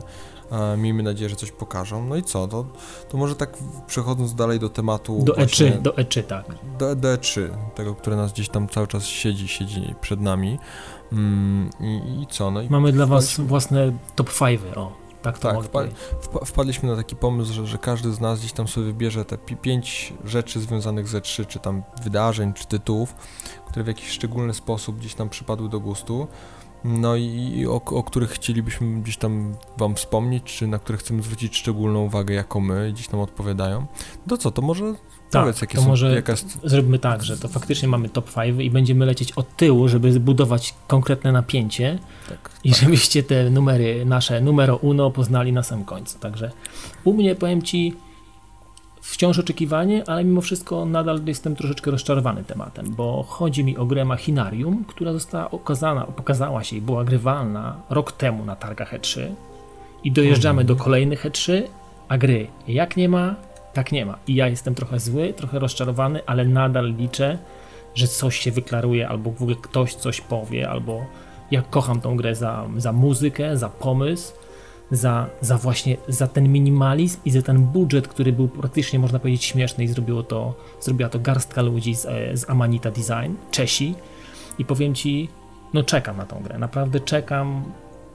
[0.52, 2.06] E, miejmy nadzieję, że coś pokażą.
[2.06, 2.48] No i co?
[2.48, 2.66] To,
[3.10, 5.24] to może tak przechodząc dalej do tematu.
[5.24, 6.46] Do E3, do E3, tak.
[6.80, 10.60] Do, do E3, tego, które nas gdzieś tam cały czas siedzi, siedzi przed nami.
[11.12, 12.52] Mm, i, i, co?
[12.52, 15.05] No i Mamy dla Was własne top 5, o.
[15.26, 15.56] Tak, tak
[16.46, 20.14] wpadliśmy na taki pomysł, że, że każdy z nas gdzieś tam sobie wybierze te pięć
[20.26, 23.16] rzeczy związanych ze trzy, czy tam wydarzeń, czy tytułów,
[23.68, 26.28] które w jakiś szczególny sposób gdzieś tam przypadły do gustu.
[26.88, 31.58] No i o, o, których chcielibyśmy gdzieś tam Wam wspomnieć, czy na które chcemy zwrócić
[31.58, 33.86] szczególną uwagę jako my, gdzieś tam odpowiadają.
[34.28, 34.94] To co, to może
[35.32, 36.60] tak, powiedz, jakie to są, może jaka jest...
[36.64, 40.74] zróbmy tak, że to faktycznie mamy top 5 i będziemy lecieć od tyłu, żeby zbudować
[40.88, 42.80] konkretne napięcie tak, i tak.
[42.80, 46.20] żebyście te numery, nasze numero uno poznali na sam końcu.
[46.20, 46.52] Także
[47.04, 47.94] u mnie powiem Ci
[49.06, 54.06] wciąż oczekiwanie, ale mimo wszystko nadal jestem troszeczkę rozczarowany tematem, bo chodzi mi o grę
[54.06, 59.22] Machinarium, która została okazana, pokazała się i była grywalna rok temu na targach E3
[60.04, 60.68] i dojeżdżamy mhm.
[60.68, 61.62] do kolejnych E3,
[62.08, 63.36] a gry jak nie ma,
[63.74, 64.18] tak nie ma.
[64.28, 67.38] I ja jestem trochę zły, trochę rozczarowany, ale nadal liczę,
[67.96, 71.06] że coś się wyklaruje, albo w ogóle ktoś coś powie, albo
[71.52, 74.34] ja kocham tą grę za, za muzykę, za pomysł,
[74.92, 79.44] za, za właśnie za ten minimalizm i za ten budżet, który był praktycznie można powiedzieć
[79.44, 83.96] śmieszny i zrobiło to, zrobiła to garstka ludzi z, e, z Amanita Design, Czesi
[84.60, 85.30] i powiem Ci,
[85.74, 87.64] no czekam na tą grę, naprawdę czekam,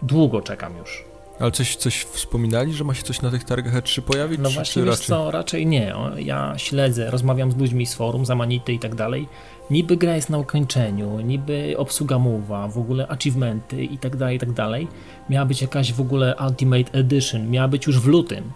[0.03, 1.05] długo czekam już.
[1.41, 4.41] Ale coś, coś wspominali, że ma się coś na tych targach E3 pojawić?
[4.41, 5.07] No czy, właśnie, czy raczej?
[5.07, 5.95] co, raczej nie.
[6.17, 9.29] Ja śledzę, rozmawiam z ludźmi z forum, z Amanity i tak dalej.
[9.71, 14.41] Niby gra jest na ukończeniu, niby obsługa mowa, w ogóle achievementy i tak dalej, i
[14.41, 14.89] tak dalej.
[15.31, 18.53] Miała być jakaś w ogóle Ultimate Edition, miała być już w lutym.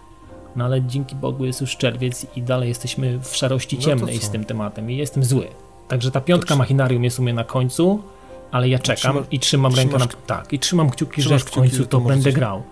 [0.55, 4.25] No ale dzięki Bogu jest już czerwiec i dalej jesteśmy w szarości No ciemnej co?
[4.25, 5.47] z tym tematem i jestem zły.
[5.87, 8.03] Także ta piątka machinarium jest u mnie na końcu,
[8.51, 10.07] ale ja czekam Trzymasz- i trzymam rękę na...
[10.27, 12.63] Tak, i trzymam kciuki, że w końcu kciuki, to to będę grał.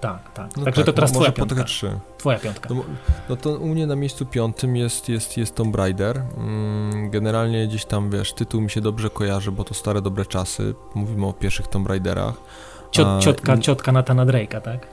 [0.00, 0.56] Tak, tak.
[0.56, 1.62] No Także tak, to teraz mo- twoja piątka.
[1.62, 1.96] TG3.
[2.18, 2.68] Twoja piątka.
[2.74, 2.84] No,
[3.28, 6.22] no to u mnie na miejscu piątym jest, jest, jest Tomb Raider.
[6.36, 10.74] Mm, Generalnie gdzieś tam, wiesz, tytuł mi się dobrze kojarzy, bo to stare dobre czasy.
[10.94, 12.34] Mówimy o pierwszych Tomb Raiderach.
[12.90, 14.86] Ciot, A, ciotka, n- ciotka Natana Drake'a, tak?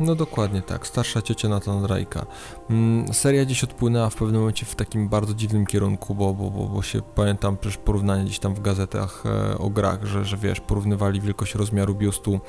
[0.00, 2.26] No dokładnie tak, starsza ciocia Nathan Drake'a.
[2.70, 6.66] Mm, seria gdzieś odpłynęła w pewnym momencie w takim bardzo dziwnym kierunku, bo, bo, bo,
[6.66, 10.60] bo się pamiętam przecież porównanie gdzieś tam w gazetach e, o grach, że, że wiesz,
[10.60, 12.40] porównywali wielkość rozmiaru biustu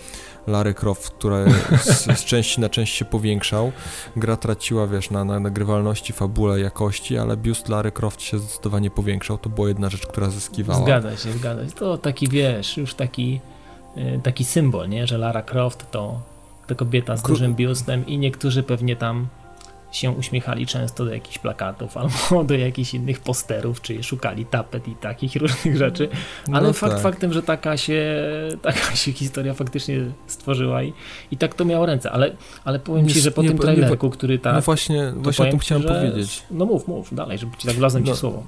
[0.47, 1.37] Lary Croft, która
[1.81, 3.71] z, z części na część się powiększał.
[4.15, 9.37] Gra traciła, wiesz, na, na nagrywalności, fabule, jakości, ale biust Lary Croft się zdecydowanie powiększał.
[9.37, 10.83] To była jedna rzecz, która zyskiwała.
[10.85, 11.71] Zgadza się, zgadza się.
[11.71, 13.41] To taki, wiesz, już taki,
[13.97, 15.07] y, taki symbol, nie?
[15.07, 16.21] Że Lara Croft to,
[16.67, 19.27] to kobieta z dużym biustem i niektórzy pewnie tam
[19.91, 24.95] się uśmiechali często do jakichś plakatów albo do jakichś innych posterów, czy szukali tapet i
[24.95, 26.09] takich różnych rzeczy.
[26.53, 27.01] Ale No fakt tak.
[27.01, 28.03] faktem, że taka się,
[28.61, 30.93] taka się historia faktycznie stworzyła i,
[31.31, 32.11] i tak to miało ręce.
[32.11, 32.31] Ale,
[32.65, 34.55] ale powiem Nie ci, że po nie tym po- nie trailerku, który tak...
[34.55, 36.43] No właśnie, właśnie o tym ci, chciałem powiedzieć.
[36.51, 38.11] No mów, mów dalej, żeby ci tak wlazłem No.
[38.13, 38.43] ci słowo.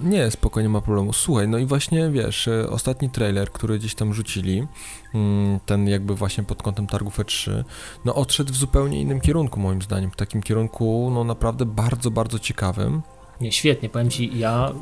[0.00, 1.12] Nie, spokojnie, ma problemu.
[1.12, 4.66] Słuchaj, no i właśnie wiesz, e, ostatni trailer, który gdzieś tam rzucili,
[5.14, 7.64] mm, ten jakby właśnie pod kątem targów E3,
[8.04, 12.38] no odszedł w zupełnie innym kierunku moim zdaniem, w takim kierunku no naprawdę bardzo, bardzo
[12.38, 13.02] ciekawym.
[13.40, 14.72] Nie, świetnie, powiem ci, ja,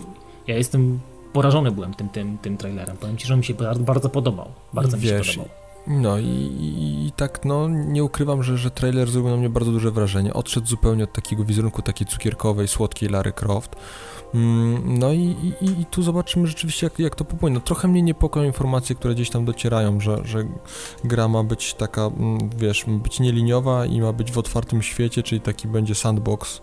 [0.46, 1.00] ja jestem
[1.32, 2.96] porażony byłem tym, tym, tym trailerem.
[2.96, 4.48] Powiem ci, że mi się bardzo, bardzo podobał.
[4.72, 5.62] Bardzo mi się Wiesz, podobał.
[5.86, 9.72] No i, i, i tak, no nie ukrywam, że, że trailer zrobił na mnie bardzo
[9.72, 10.34] duże wrażenie.
[10.34, 13.76] Odszedł zupełnie od takiego wizerunku takiej cukierkowej, słodkiej Lary Croft.
[14.34, 17.54] Mm, No i, i, i tu zobaczymy rzeczywiście, jak, jak to popłynie.
[17.54, 20.44] No, trochę mnie niepokoją informacje, które gdzieś tam docierają, że, że
[21.04, 25.22] gra ma być taka, mm, wiesz, ma być nieliniowa i ma być w otwartym świecie,
[25.22, 26.62] czyli taki będzie sandbox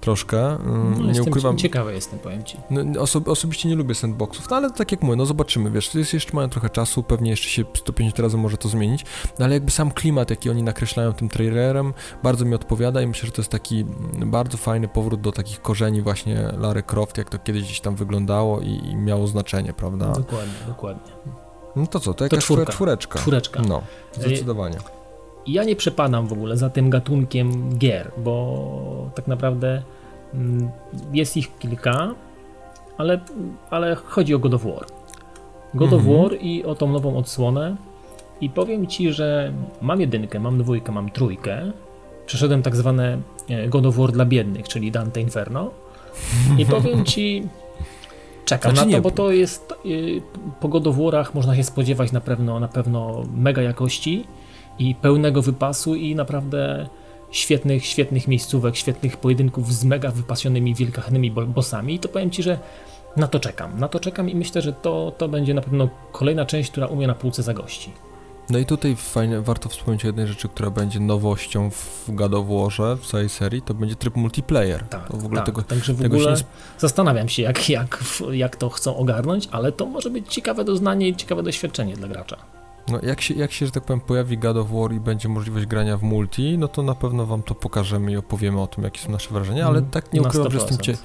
[0.00, 0.46] troszkę.
[0.50, 1.56] Mm, No, nie jestem ukrywam.
[1.56, 2.56] ciekawy jestem, powiem ci.
[2.70, 6.14] No, oso osobiście nie lubię sandboxów, no ale tak jak mówię, no zobaczymy, wiesz, jest,
[6.14, 9.04] jeszcze mają trochę czasu, pewnie jeszcze się 150 razy może to zmienić,
[9.38, 13.26] no ale jakby sam klimat, jaki oni nakreślają tym trailerem, bardzo mi odpowiada i myślę,
[13.26, 13.80] że to jest taki
[14.14, 17.96] mm, bardzo fajny powrót do takich korzeni właśnie Lary Croft, jak to kiedyś gdzieś tam
[17.96, 20.06] wyglądało i, i miało znaczenie, prawda?
[20.12, 21.12] Dokładnie, dokładnie.
[21.76, 22.62] No to co, to jakaś czwórka.
[22.64, 23.18] twoja czwóreczka.
[23.18, 23.62] Czwóreczka.
[23.68, 23.82] No,
[24.12, 24.76] zdecydowanie.
[25.48, 29.82] Ja nie przepadam w ogóle za tym gatunkiem gier, bo tak naprawdę
[30.34, 30.70] mm,
[31.12, 32.14] jest ich kilka,
[32.98, 33.20] ale,
[33.70, 34.86] ale chodzi o God of War.
[35.74, 36.22] God of Mhm.
[36.22, 37.76] War i o tą nową odsłonę.
[38.40, 41.72] I powiem ci, że mam jedynkę, mam dwójkę, mam trójkę.
[42.26, 45.70] Przeszedłem tak zwane e, God of War dla biednych, czyli Dante Inferno.
[46.58, 47.48] I powiem ci,
[48.44, 50.22] czekam Znaczy na to, bo to jest y,
[50.60, 54.24] po God of Warach można się spodziewać na pewno, na pewno mega jakości
[54.78, 56.88] i pełnego wypasu i naprawdę
[57.30, 61.94] świetnych, świetnych miejscówek, świetnych pojedynków z mega wypasionymi, wielkachnymi bo- bossami.
[61.94, 62.58] I to powiem ci, że
[63.16, 63.80] na to czekam.
[63.80, 67.06] Na to czekam i myślę, że to, to będzie na pewno kolejna część, która umie
[67.06, 67.92] na półce zagości.
[68.50, 72.46] No i tutaj fajnie, warto wspomnieć o jednej rzeczy, która będzie nowością w God of
[72.48, 74.84] Warze, w całej serii, to będzie tryb multiplayer.
[74.88, 75.46] Tak, to w ogóle tak.
[75.46, 76.44] tego, Także w tego się ogóle nie
[76.78, 81.16] zastanawiam się, jak, jak, jak to chcą ogarnąć, ale to może być ciekawe doznanie i
[81.16, 82.36] ciekawe doświadczenie dla gracza.
[82.88, 85.66] No, jak się, jak się, że tak powiem, pojawi God of War i będzie możliwość
[85.66, 89.00] grania w multi, no to na pewno wam to pokażemy i opowiemy o tym, jakie
[89.00, 90.80] są nasze wrażenia, ale Mm, tak nie ukrywam, że jestem 100%.
[90.82, 90.96] cie,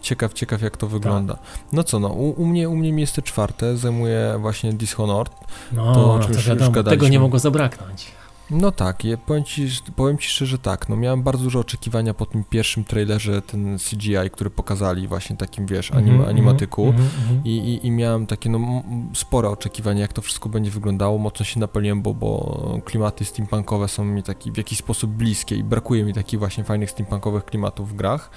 [0.00, 1.38] ciekaw, ciekaw jak to wygląda.
[1.72, 5.32] No co, no, u, u, mnie, u mnie miejsce czwarte zajmuje właśnie Dishonored.
[5.72, 7.10] No, To, o czym już- już wiadomo, tego gadaliśmy.
[7.10, 8.06] nie mogło zabraknąć.
[8.50, 12.14] No tak, je, powiem, ci, że- powiem ci szczerze tak, no miałem bardzo duże oczekiwania
[12.14, 16.86] po tym pierwszym trailerze, ten CGI, który pokazali właśnie takim, wiesz, anim, Mhm, animatyku.
[16.86, 17.40] mhm, mhm.
[17.44, 18.82] I, i, I miałem takie no,
[19.14, 21.18] spore oczekiwania, jak to wszystko będzie wyglądało.
[21.18, 25.64] Mocno się napaliłem, bo, bo klimaty steampunkowe są mi taki w jakiś sposób bliskie i
[25.64, 28.30] brakuje mi takich właśnie fajnych steampunkowych klimatów w grach.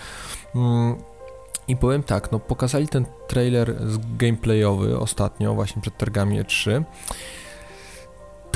[0.56, 0.96] Mm,
[1.68, 6.84] I powiem tak, no pokazali ten trailer z gameplayowy ostatnio, właśnie przed targami E3.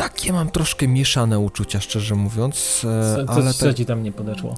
[0.01, 4.03] Takie mam troszkę mieszane uczucia, szczerze mówiąc, e, Co, co, ale co tak, ci tam
[4.03, 4.55] nie podeszło?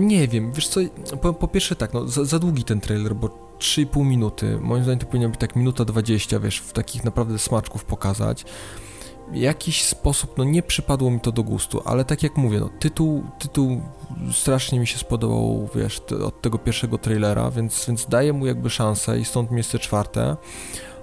[0.00, 0.80] nie wiem, wiesz co,
[1.22, 4.98] po, po pierwsze tak, no za, za długi ten trailer, bo 3,5 minuty, moim zdaniem
[4.98, 8.44] to powinno być tak minuta 20, wiesz, w takich naprawdę smaczków pokazać.
[9.32, 12.70] W jakiś sposób, no nie przypadło mi to do gustu, ale tak jak mówię, no
[12.78, 13.80] tytuł, tytuł
[14.32, 19.20] strasznie mi się spodobał, wiesz, od tego pierwszego trailera, więc, więc daję mu jakby szansę
[19.20, 20.36] i stąd miejsce czwarte.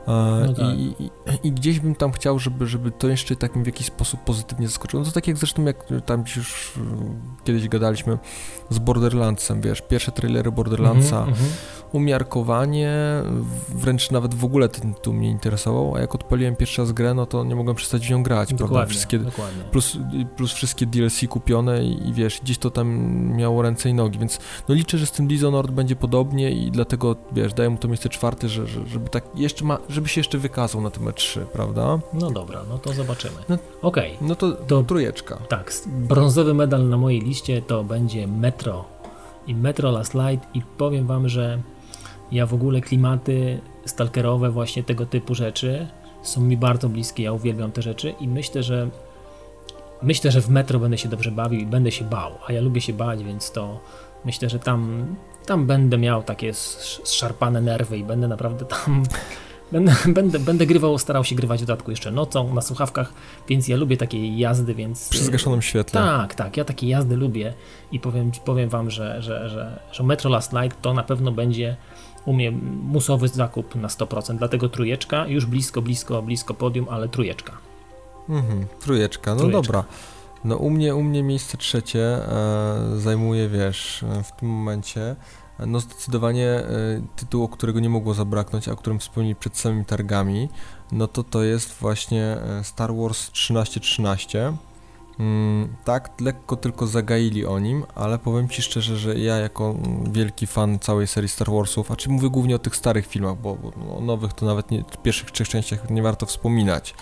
[0.08, 0.78] No tak.
[0.78, 1.10] I, i,
[1.44, 5.04] I, gdzieś bym tam chciał, żeby, żeby to jeszcze tak w jakiś sposób pozytywnie zaskoczyło.
[5.04, 6.74] No to tak jak zresztą, jak tam już
[7.44, 8.18] kiedyś gadaliśmy
[8.70, 12.94] z Borderlandsem, wiesz, pierwsze trailery Borderlandsa, mm -hmm, umiarkowanie,
[13.70, 17.26] wręcz nawet w ogóle ten tu mnie interesował, a jak odpaliłem pierwszy raz grę, no
[17.26, 18.90] to nie mogłem przestać w nią grać, dokładnie, prawda?
[18.90, 19.64] Wszystkie, dokładnie.
[19.64, 19.98] Plus,
[20.36, 22.88] plus wszystkie DLC kupione i, i, wiesz, gdzieś to tam
[23.36, 27.16] miało ręce i nogi, więc no liczę, że z tym Dishonored będzie podobnie i dlatego,
[27.32, 30.38] wiesz, daję mu to miejsce czwarte, że, że, żeby tak jeszcze ma, żeby się jeszcze
[30.38, 32.00] wykazał na tym E3, prawda?
[32.14, 33.36] No dobra, no to zobaczymy.
[33.50, 34.16] No, Okej.
[34.16, 34.28] Okay.
[34.28, 35.38] No to, to trójeczka.
[35.50, 38.86] Tak, brązowy medal na mojej liście to będzie Metro
[39.48, 41.62] i Metro Last Light i powiem wam, że
[42.32, 45.88] ja w ogóle klimaty stalkerowe, właśnie tego typu rzeczy
[46.22, 47.24] są mi bardzo bliskie.
[47.24, 48.90] Ja uwielbiam te rzeczy i myślę, że
[50.02, 52.32] myślę, że w metro będę się dobrze bawił i będę się bał.
[52.48, 53.80] A ja lubię się bać, więc to
[54.26, 55.06] myślę, że tam,
[55.46, 59.04] tam będę miał takie zszarpane nerwy i będę naprawdę tam
[59.72, 63.14] Będę, będę, będę grywał, starał się grywać w dodatku jeszcze nocą na słuchawkach,
[63.50, 65.10] więc ja lubię takie jazdy, więc...
[65.10, 66.02] Przy zgaszonym świetle.
[66.02, 67.54] Tak, tak, ja takie jazdy lubię
[67.92, 71.76] i powiem, powiem wam, że, że, że, że Metro Last Light to na pewno będzie
[72.28, 72.52] u mnie
[72.84, 77.54] musowy zakup na 100%, dlatego trójeczka, już blisko, blisko, blisko podium, ale trójeczka.
[78.30, 79.62] Mhm, trójeczka, no trójeczka.
[79.62, 79.84] dobra.
[80.44, 85.16] No u mnie, u mnie miejsce trzecie e, zajmuje, wiesz, w tym momencie
[85.66, 86.66] no zdecydowanie e,
[87.16, 90.50] tytuł, którego nie mogło zabraknąć, a o którym wspomnieli przed samymi targami,
[90.92, 94.54] no to to jest właśnie e, Star Wars 1313.
[95.20, 100.12] Mm, tak, lekko tylko zagaili o nim, ale powiem Ci szczerze, że ja jako mm,
[100.12, 103.56] wielki fan całej serii Star Warsów, a czy mówię głównie o tych starych filmach, bo,
[103.56, 106.96] bo no, o nowych to nawet nie, w pierwszych trzech częściach nie warto wspominać.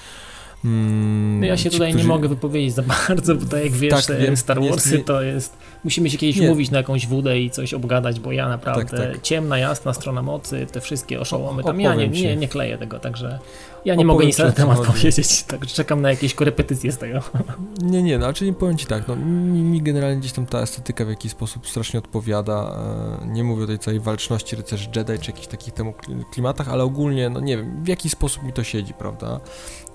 [0.66, 2.04] Mm, no ja się tutaj którzy...
[2.04, 5.22] nie mogę wypowiedzieć za bardzo, bo tak jak wiesz, tak, wiem, Star Warsy jest, to
[5.22, 5.58] jest...
[5.84, 6.48] Musimy się kiedyś nie.
[6.48, 9.22] mówić na jakąś wódę i coś obgadać, bo ja naprawdę tak, tak.
[9.22, 13.40] ciemna, jasna strona mocy, te wszystkie oszołomy, tam ja nie, nie, nie kleję tego, także
[13.86, 17.20] ja nie mogę nic na ten temat powiedzieć, także czekam na jakieś korepetycje z tego.
[17.82, 21.06] Nie, nie, no, czyli powiem Ci tak, no, mi, mi, generalnie gdzieś tam ta estetyka
[21.06, 22.78] w jakiś sposób strasznie odpowiada,
[23.22, 25.94] e, nie mówię o tej całej walczności rycerzy Jedi, czy jakichś takich temu
[26.32, 29.40] klimatach, ale ogólnie, no nie wiem, w jaki sposób mi to siedzi, prawda?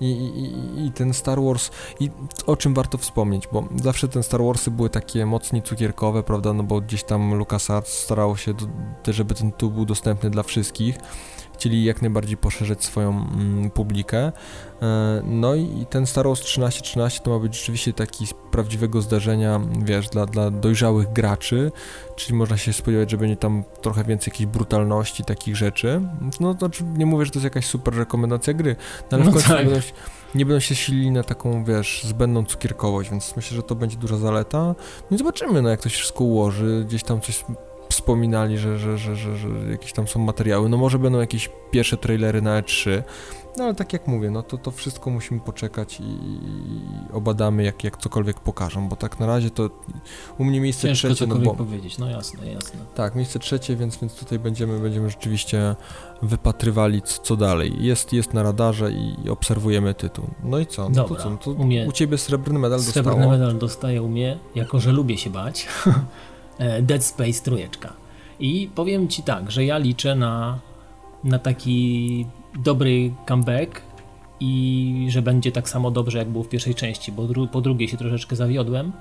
[0.01, 2.09] I, i, i ten Star Wars, i
[2.45, 6.63] o czym warto wspomnieć, bo zawsze ten Star Warsy były takie mocniej cukierkowe, prawda, no
[6.63, 10.97] bo gdzieś tam LucasArts starało się, do, żeby ten tu był dostępny dla wszystkich,
[11.61, 14.31] chcieli jak najbardziej poszerzyć swoją mm, publikę.
[14.81, 19.61] E, no i ten Star Wars 1313 to ma być rzeczywiście taki z prawdziwego zdarzenia,
[19.83, 21.71] wiesz, dla, dla dojrzałych graczy,
[22.15, 26.01] czyli można się spodziewać, że będzie tam trochę więcej jakiejś brutalności, takich rzeczy.
[26.39, 28.75] No to nie mówię, że to jest jakaś super rekomendacja gry,
[29.11, 29.83] no ale no w końcu tak.
[30.35, 34.17] Nie, będą się, silili na taką, wiesz, zbędną cukierkowość, więc myślę, że to będzie duża
[34.17, 34.75] zaleta.
[35.11, 37.43] No i zobaczymy, no jak to się wszystko ułoży, gdzieś tam coś
[37.89, 40.69] wspominali, że, że, że, że jakieś tam są materiały.
[40.69, 43.03] No może będą jakieś pierwsze trailery na E3,
[43.57, 47.83] no ale tak jak mówię, no to, to wszystko musimy poczekać i, i obadamy, jak,
[47.83, 49.69] jak cokolwiek pokażą, bo tak na razie to
[50.37, 51.27] u mnie miejsce Ciężko trzecie.
[51.27, 52.79] no bo powiedzieć, no jasne, jasne.
[52.95, 55.75] Tak, miejsce trzecie, więc, więc tutaj będziemy, będziemy rzeczywiście
[56.21, 57.73] wypatrywali co, co dalej.
[57.79, 60.25] Jest, jest na radarze i obserwujemy tytuł.
[60.43, 60.89] No i co?
[60.89, 61.29] No Dobra, to co?
[61.29, 63.31] No to u, mnie u ciebie srebrny medal Srebrny dostało.
[63.37, 65.67] medal dostaje u mnie, jako że lubię się bać.
[66.57, 67.93] E, Dead Space trójeczka.
[68.39, 70.59] I powiem Ci tak, że ja liczę na,
[71.23, 73.81] na taki dobry comeback
[74.39, 77.87] i że będzie tak samo dobrze, jak było w pierwszej części, bo dru po drugiej
[77.87, 78.91] się troszeczkę zawiodłem.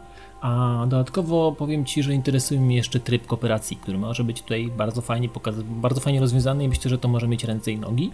[0.41, 5.01] A dodatkowo powiem Ci, że interesuje mnie jeszcze tryb kooperacji, który może być tutaj bardzo
[5.01, 5.29] fajnie
[5.65, 8.11] bardzo fajnie rozwiązany i myślę, że to może mieć ręce i nogi.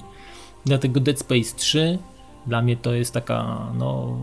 [0.65, 1.99] Dlatego Dead Space 3
[2.47, 4.17] dla mnie to jest taka no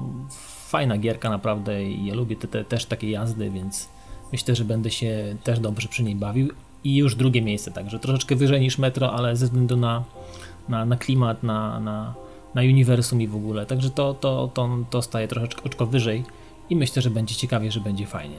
[0.67, 3.89] fajna gierka naprawdę i ja lubię te, te, też takie jazdy, więc
[4.33, 6.49] Myślę, że będę się też dobrze przy niej bawił.
[6.83, 10.03] I już drugie miejsce, także troszeczkę wyżej niż Metro, ale ze względu na,
[10.69, 12.13] na, na klimat, na, na,
[12.55, 13.65] na uniwersum i w ogóle.
[13.65, 16.23] Także to, to, to, to staje troszeczkę oczko wyżej
[16.69, 18.37] i myślę, że będzie ciekawie, że będzie fajnie.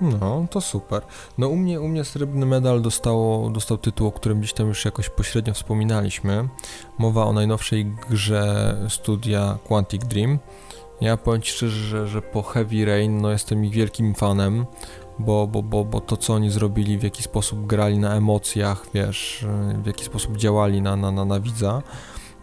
[0.00, 1.02] No, to super.
[1.38, 4.84] No u mnie, u mnie srebrny medal dostało, dostał tytuł, o którym gdzieś tam już
[4.84, 6.48] jakoś pośrednio wspominaliśmy.
[6.98, 10.38] Mowa o najnowszej grze studia Quantic Dream.
[11.00, 14.66] Ja powiem Ci szczerze, że, że po Heavy Rain no jestem ich wielkim fanem
[15.18, 19.46] bo, bo, bo, bo to, co oni zrobili, w jaki sposób grali na emocjach, wiesz,
[19.82, 21.82] w jaki sposób działali na, na, na, na widza,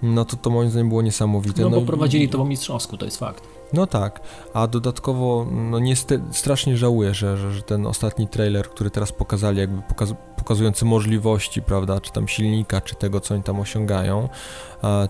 [0.02, 1.62] no to to moim zdaniem było niesamowite.
[1.62, 3.44] No, no bo prowadzili to po mistrzowsku, to jest fakt.
[3.74, 4.22] No tak,
[4.54, 9.60] a dodatkowo, no niestety, strasznie żałuję, że, że, że ten ostatni trailer, który teraz pokazali,
[9.60, 14.30] jakby pokaz pokazujący możliwości, prawda, czy tam silnika, czy tego, co oni tam osiągają,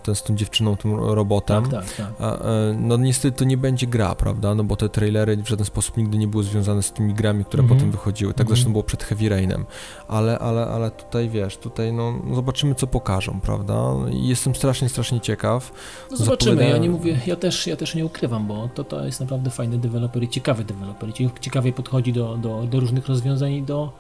[0.04, 1.70] ten z tą dziewczyną, tym robotem.
[1.70, 2.42] Tak, tak, tak.
[2.42, 5.98] E, no niestety to nie będzie gra, prawda, no bo te trailery w żaden sposób
[5.98, 7.80] nigdy nie były związane z tymi grami, które Mhm.
[7.80, 8.34] potem wychodziły.
[8.34, 8.56] Tak Mhm.
[8.56, 9.66] zresztą było przed Heavy Rainem.
[10.08, 15.72] Ale, ale, ale tutaj, wiesz, tutaj no zobaczymy, co pokażą, prawda, jestem strasznie, strasznie ciekaw.
[16.12, 19.20] No zobaczymy, ja nie mówię, ja też, ja też nie ukrywam, bo to, to jest
[19.20, 21.10] naprawdę fajny deweloper i ciekawy deweloper
[21.42, 23.92] ciekawie podchodzi do, do, do różnych rozwiązań i do,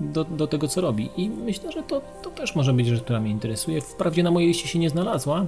[0.00, 1.10] do, do tego, co robi.
[1.16, 3.80] I myślę, że to, to też może być rzecz, która mnie interesuje.
[3.80, 5.46] Wprawdzie na mojej liście się nie znalazła,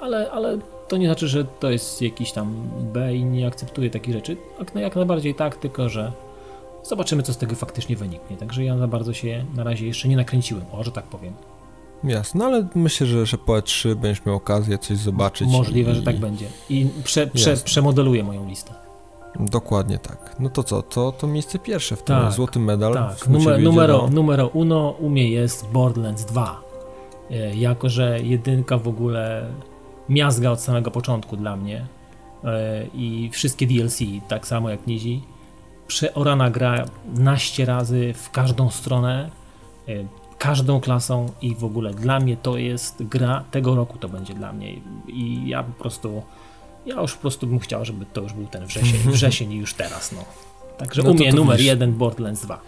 [0.00, 2.54] ale, ale to nie znaczy, że to jest jakiś tam
[2.92, 4.36] B i nie akceptuję takich rzeczy.
[4.58, 6.12] Jak, jak najbardziej tak, tylko że
[6.82, 8.36] zobaczymy, co z tego faktycznie wyniknie.
[8.36, 11.34] Także ja za bardzo się na razie jeszcze nie nakręciłem, o, że tak powiem.
[12.04, 15.48] Jasne, no ale myślę, że, że po E3 będziesz miał okazję coś zobaczyć.
[15.48, 16.46] Możliwe, i, że tak będzie.
[16.70, 18.89] I prze, prze, przemodeluję moją listę.
[19.40, 20.36] Dokładnie tak.
[20.38, 22.94] No to co, to, to miejsce pierwsze w tym Tak, złoty medal.
[22.94, 24.08] Tak, numer, numero, no.
[24.08, 26.60] numero uno u mnie jest Borderlands 2.
[27.30, 29.46] E, Jako, że jedynka w ogóle
[30.08, 31.86] miazga od samego początku dla mnie
[32.44, 35.22] e, i wszystkie DLC, tak samo jak Nizi,
[35.86, 39.30] przeorana gra naście razy w każdą stronę,
[39.88, 39.92] e,
[40.38, 44.52] każdą klasą i w ogóle dla mnie to jest gra, tego roku to będzie dla
[44.52, 44.72] mnie
[45.08, 46.22] i ja po prostu,
[46.86, 49.74] ja już po prostu bym chciał, żeby to już był ten wrzesień, wrzesień i już
[49.74, 50.24] teraz, no.
[50.78, 51.66] Także No u mnie numer widzisz.
[51.66, 52.60] jeden Borderlands 2.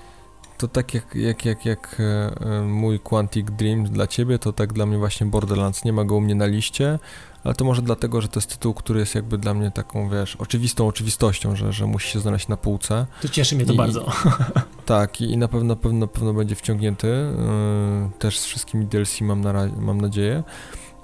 [0.58, 2.04] To tak jak, jak, jak, jak e,
[2.40, 5.84] e, mój Quantic Dream dla ciebie, to tak dla mnie właśnie Borderlands.
[5.84, 6.98] Nie ma go u mnie na liście,
[7.44, 10.36] ale to może dlatego, że to jest tytuł, który jest jakby dla mnie taką, wiesz,
[10.36, 13.06] oczywistą oczywistością, że, że musi się znaleźć na półce.
[13.22, 14.06] To cieszy mnie to I- bardzo.
[14.86, 17.06] Tak, i, i na pewno, na pewno, na pewno będzie wciągnięty.
[17.06, 20.42] Yy, też z wszystkimi DLC mam, na, mam nadzieję.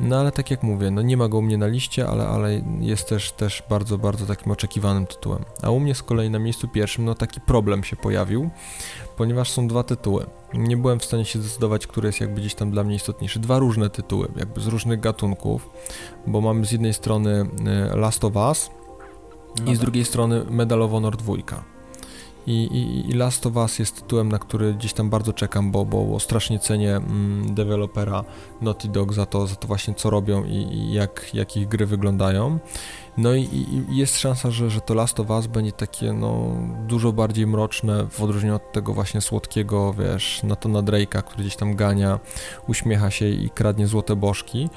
[0.00, 2.62] No ale tak jak mówię, no nie ma go u mnie na liście, ale, ale
[2.80, 5.44] jest też, też bardzo, bardzo takim oczekiwanym tytułem.
[5.62, 8.50] A u mnie z kolei na miejscu pierwszym, no taki problem się pojawił,
[9.16, 10.26] ponieważ są dwa tytuły.
[10.54, 13.38] Nie byłem w stanie się zdecydować, który jest jakby gdzieś tam dla mnie istotniejszy.
[13.38, 15.70] Dwa różne tytuły, jakby z różnych gatunków,
[16.26, 17.46] bo mamy z jednej strony
[17.92, 18.70] y, Last of Us
[19.66, 21.77] i z drugiej strony Medal of Honor 2.
[22.48, 25.84] I, i, I Last of Us jest tytułem, na który gdzieś tam bardzo czekam, bo,
[25.84, 28.24] bo, bo strasznie cenię mm, dewelopera
[28.60, 31.86] Naughty Dog za to, za to właśnie co robią i, i jak, jak ich gry
[31.86, 32.58] wyglądają.
[33.18, 36.56] No i, i jest szansa, że, że to Last of Us będzie takie no
[36.86, 41.76] dużo bardziej mroczne w odróżnieniu od tego właśnie słodkiego, wiesz, Natana Drake'a, który gdzieś tam
[41.76, 42.18] gania,
[42.68, 44.68] uśmiecha się i kradnie złote bożki.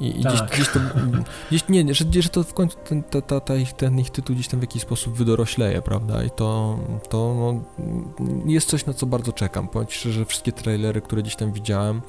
[0.00, 0.50] I, i gdzieś, Tak.
[0.50, 0.80] gdzieś to,
[1.50, 4.34] gdzieś, nie, że, że to w końcu ten, ta, ta, ta ich, ten ich tytuł
[4.36, 6.24] gdzieś tam w jakiś sposób wydorośleje, prawda?
[6.24, 6.78] I to,
[7.08, 7.64] to no,
[8.46, 9.68] jest coś, na co bardzo czekam.
[9.68, 12.02] Powiem Ci szczerze, że wszystkie trailery, które gdzieś tam widziałem,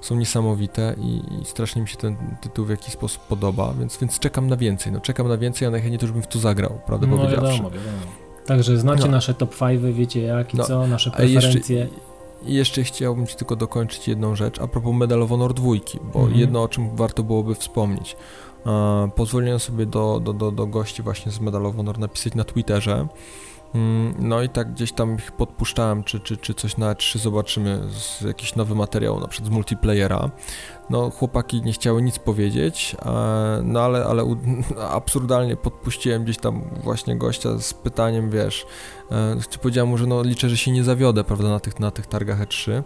[0.00, 4.18] są niesamowite i, i strasznie mi się ten tytuł w jakiś sposób podoba, więc, więc
[4.18, 4.92] czekam na więcej.
[4.92, 7.52] No, czekam na więcej, a najchętniej też bym w to zagrał, prawdę No powiedziawszy.
[7.52, 7.96] wiadomo, wiadomo.
[8.46, 9.10] Także znacie No.
[9.10, 11.88] nasze top 5, wiecie jak i No, co, nasze a jeszcze- preferencje.
[12.46, 15.68] I jeszcze chciałbym Ci tylko dokończyć jedną rzecz a propos Medal of Honor 2,
[16.14, 16.38] bo Mhm.
[16.40, 18.16] jedno o czym warto byłoby wspomnieć.
[18.66, 22.44] E, pozwoliłem sobie do, do, do, do gości właśnie z Medal of Honor napisać na
[22.44, 23.06] Twitterze.
[23.74, 27.80] Mm, No i tak gdzieś tam ich podpuszczałem, czy, czy, czy coś na E3 zobaczymy,
[27.90, 30.30] z jakiś nowy materiał, na przykład z multiplayera.
[30.90, 32.96] No chłopaki nie chciały nic powiedzieć,
[33.62, 34.36] no ale, ale
[34.90, 38.66] absurdalnie podpuściłem gdzieś tam właśnie gościa z pytaniem, wiesz,
[39.10, 41.90] e, czy powiedziałem mu, że no liczę, że się nie zawiodę, prawda, na tych, na
[41.90, 42.82] tych targach E3.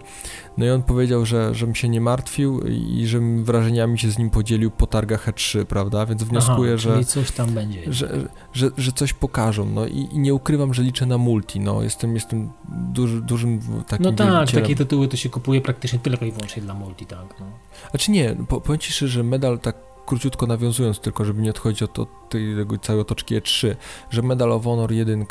[0.56, 4.30] No i on powiedział, że, żebym się nie martwił i żebym wrażeniami się z nim
[4.30, 7.92] podzielił po targach E3, prawda, więc wnioskuję, Aha, że coś tam będzie.
[7.92, 11.82] że, że, że coś pokażą, no i, i nie ukrywam, że liczę na multi, no
[11.82, 14.62] jestem, jestem duży, dużym takim no tak, wielbicielem.
[14.64, 17.34] takie tytuły to się kupuje praktycznie tylko i wyłącznie dla multi, tak.
[17.40, 17.46] No.
[17.92, 19.76] Znaczy nie, po, powiem Ci szczerze, że medal tak
[20.06, 23.74] króciutko nawiązując tylko, żeby nie odchodzić od, od tej tego całej otoczki E3,
[24.10, 25.24] że Medal of Honor 1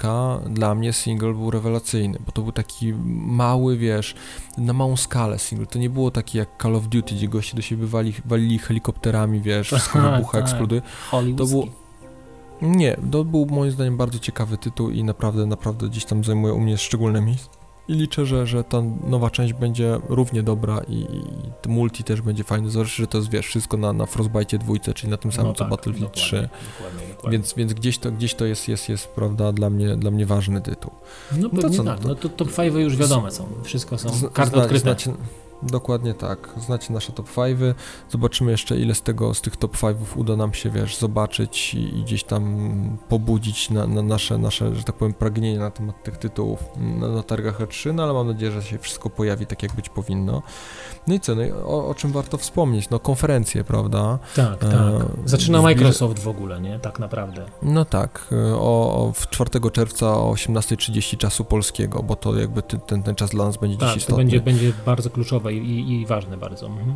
[0.50, 2.94] dla mnie single był rewelacyjny, bo to był taki
[3.26, 4.16] mały, wiesz,
[4.58, 7.62] na małą skalę single, to nie było taki jak Call of Duty, gdzie goście do
[7.62, 10.42] siebie wali, walili helikopterami, wiesz, wszystko Tak, wybucha, tak.
[10.50, 10.82] eksploduje.
[11.12, 11.56] Hollywoodzki.
[11.56, 11.82] To było-
[12.62, 16.60] Nie, to był moim zdaniem bardzo ciekawy tytuł i naprawdę, naprawdę gdzieś tam zajmuje u
[16.60, 17.50] mnie szczególne miejsce.
[17.92, 21.22] I liczę, że, że ta nowa część będzie równie dobra i, i
[21.62, 22.72] to multi też będzie fajny.
[22.72, 25.54] Zależy, że to jest, wiesz, wszystko na, na Frostbite 2, czyli na tym samym no
[25.54, 26.50] co tak, Battlefield dokładnie, 3.
[26.78, 27.38] Dokładnie, dokładnie.
[27.38, 30.62] Więc, więc gdzieś to, gdzieś to jest, jest, jest, prawda, dla mnie, dla mnie ważny
[30.62, 30.92] tytuł.
[31.38, 33.98] no to pewnie co, tak, no to- no to top 5 już wiadome są, wszystko
[33.98, 34.96] są, karty odkryte.
[35.64, 36.50] Dokładnie tak.
[36.58, 37.60] Znacie nasze top 5.
[38.10, 41.98] Zobaczymy jeszcze, ile z tego, z tych top 5 uda nam się, wiesz, zobaczyć i,
[41.98, 46.18] i gdzieś tam pobudzić na, na, nasze, nasze, że tak powiem, pragnienie na temat tych
[46.18, 49.74] tytułów na, na targach E3, no ale mam nadzieję, że się wszystko pojawi tak, jak
[49.76, 50.42] być powinno.
[51.08, 52.90] No i co, no o, o czym warto wspomnieć?
[52.90, 54.20] No konferencje, prawda?
[54.36, 54.72] Tak, tak.
[54.74, 56.80] E, Zaczyna Microsoft w ogóle, nie?
[56.80, 57.46] Tak naprawdę.
[57.62, 58.28] No tak.
[58.32, 63.30] E, o, o 4 czerwca o 18.30 czasu polskiego, bo to jakby ten, ten czas
[63.30, 64.14] dla nas będzie tak, dziś istotny.
[64.14, 66.68] to będzie, będzie bardzo kluczowe i, i ważne bardzo.
[66.68, 66.96] Mhm.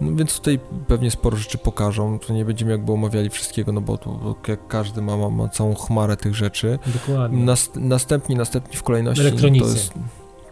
[0.00, 3.98] No więc tutaj pewnie sporo rzeczy pokażą, to nie będziemy jakby omawiali wszystkiego, no bo,
[3.98, 6.78] to, jak każdy ma, ma, ma, całą chmarę tych rzeczy.
[6.86, 7.44] Dokładnie.
[7.44, 9.20] Nas, następni, następni w kolejności.
[9.20, 9.66] Elektronicy.
[9.66, 9.92] To jest,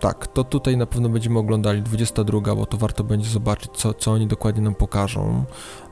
[0.03, 4.13] tak, to tutaj na pewno będziemy oglądali 22, bo to warto będzie zobaczyć, co, co
[4.13, 5.45] oni dokładnie nam pokażą.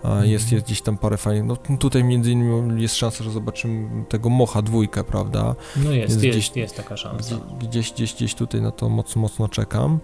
[0.04, 0.30] Mhm.
[0.30, 4.28] Jest, jest gdzieś tam parę fajnych, no tutaj między innymi jest szansa, że zobaczymy tego
[4.28, 5.54] Mocha dwójkę, prawda?
[5.84, 7.36] No jest, jest, jest, jest taka szansa.
[7.60, 9.98] Gdzieś, gdzieś, gdzieś tutaj na to mocno, mocno czekam.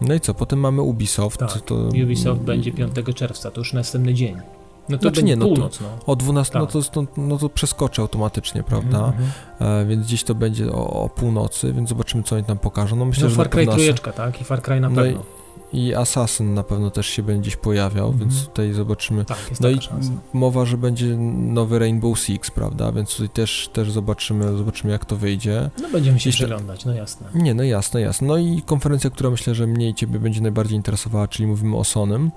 [0.00, 1.40] No i co, potem mamy Ubisoft.
[1.40, 1.74] Tak, to...
[1.74, 4.36] Ubisoft będzie 5 czerwca, to już następny dzień.
[4.88, 5.88] No to znaczy nie, no północ, no.
[6.06, 6.74] O 12, no tak.
[6.74, 8.98] no, to, no, no to przeskoczę automatycznie, prawda?
[8.98, 9.82] Mm -hmm.
[9.82, 12.96] e, więc gdzieś to będzie o, o, północy, więc zobaczymy, co oni tam pokażą.
[12.96, 14.40] No myślę, no, że Far Cry trójeczka, tak?
[14.40, 15.20] I Far Cry na no pewno.
[15.20, 18.20] I, i Assassin na pewno też się będzie gdzieś pojawiał, mm -hmm.
[18.20, 19.24] więc tutaj zobaczymy.
[19.24, 20.10] Tak, no i szansa.
[20.32, 22.92] mowa, że będzie nowy Rainbow Six, prawda?
[22.92, 25.70] Więc tutaj też, też zobaczymy, zobaczymy jak to wyjdzie.
[25.82, 27.26] No będziemy się przyglądać, no jasne.
[27.34, 28.28] Nie, no jasne, jasne.
[28.28, 31.84] No i konferencja, która myślę, że mnie i Ciebie będzie najbardziej interesowała, czyli mówimy o
[31.84, 32.30] Sonym.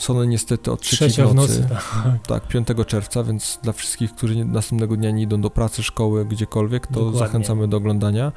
[0.00, 2.26] Sony niestety od trzeciej w nocy, tak.
[2.26, 6.24] tak, 5 czerwca, więc dla wszystkich, którzy nie, następnego dnia nie idą do pracy, szkoły,
[6.24, 7.18] gdziekolwiek, to Dokładnie.
[7.18, 8.32] zachęcamy do oglądania.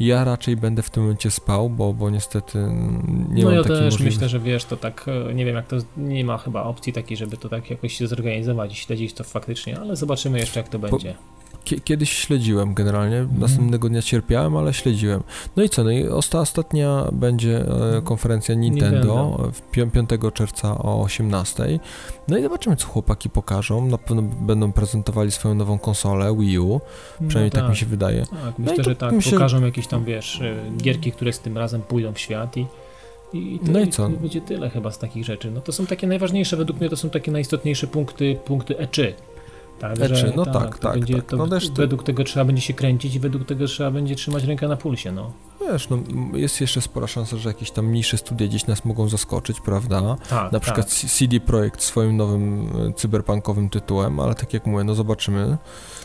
[0.00, 2.58] Ja raczej będę w tym momencie spał, bo, bo niestety
[3.28, 4.04] nie no mam ja takiej też możliwości.
[4.04, 7.16] myślę, że wiesz, to tak, e, nie wiem jak to, nie ma chyba opcji takiej,
[7.16, 10.78] żeby to tak jakoś się zorganizować i śledzić to faktycznie, ale zobaczymy jeszcze jak to
[10.78, 11.14] będzie.
[11.84, 13.38] Kiedyś śledziłem generalnie, mm.
[13.38, 15.22] następnego dnia cierpiałem, ale śledziłem.
[15.56, 18.02] No i co, no i osta ostatnia będzie e, mhm.
[18.02, 19.50] konferencja Nintendo, Nintendo.
[19.52, 19.94] w 5
[20.34, 21.78] czerwca o 18.
[22.28, 23.86] No i zobaczymy, co chłopaki pokażą.
[23.86, 26.80] Na pewno będą prezentowali swoją nową konsolę Wii U,
[27.20, 27.60] no przynajmniej tak.
[27.60, 27.70] tak.
[27.70, 28.26] mi się wydaje.
[28.26, 29.32] Tak, myślę, no że tak, myślę...
[29.32, 32.66] pokażą jakieś tam, wiesz, e, gierki, które z tym razem pójdą w świat i
[33.32, 34.08] i, to, no i co?
[34.08, 35.50] I będzie tyle chyba z takich rzeczy.
[35.50, 39.12] No to są takie najważniejsze, według mnie to są takie najistotniejsze punkty, punkty E3.
[39.80, 40.92] Także, no tak, tak, tak.
[40.92, 41.24] Będzie, tak.
[41.24, 44.68] To, no według tego trzeba będzie się kręcić i według tego trzeba będzie trzymać rękę
[44.68, 45.32] na pulsie, no.
[45.60, 45.98] Wiesz, no,
[46.32, 50.16] jest jeszcze spora szansa, że jakieś tam mniejsze studia gdzieś nas mogą zaskoczyć, prawda?
[50.30, 51.10] Tak, Na przykład tak.
[51.10, 55.56] CD Projekt swoim nowym e, cyberpunkowym tytułem, ale tak jak mówię, no zobaczymy.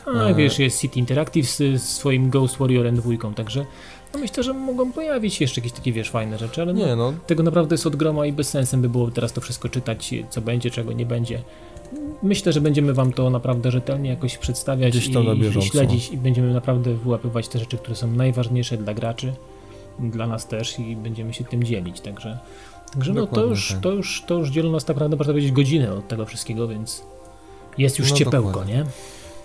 [0.05, 0.35] A e...
[0.35, 3.65] wiesz, jest City Interactive z swoim Ghost Warriorem dwójką, także
[4.13, 6.95] no myślę, że mogą pojawić się jeszcze jakieś takie, wiesz, fajne rzeczy, ale no, nie,
[6.95, 7.13] no.
[7.27, 10.41] tego naprawdę jest od groma i bez sensem by było teraz to wszystko czytać, co
[10.41, 11.41] będzie, czego nie będzie
[12.23, 16.93] myślę, że będziemy Wam to naprawdę rzetelnie jakoś przedstawiać i, i, śledzić i będziemy naprawdę
[16.93, 19.33] wyłapywać te rzeczy, które są najważniejsze dla graczy,
[19.99, 22.39] dla nas też i będziemy się tym dzielić, także,
[22.93, 23.79] także no, to, już, tak.
[23.79, 27.03] to, już, to już dzielą nas tak naprawdę, można powiedzieć, godzinę od tego wszystkiego, więc
[27.77, 28.73] jest już no, ciepełko, dokładnie.
[28.73, 28.85] nie?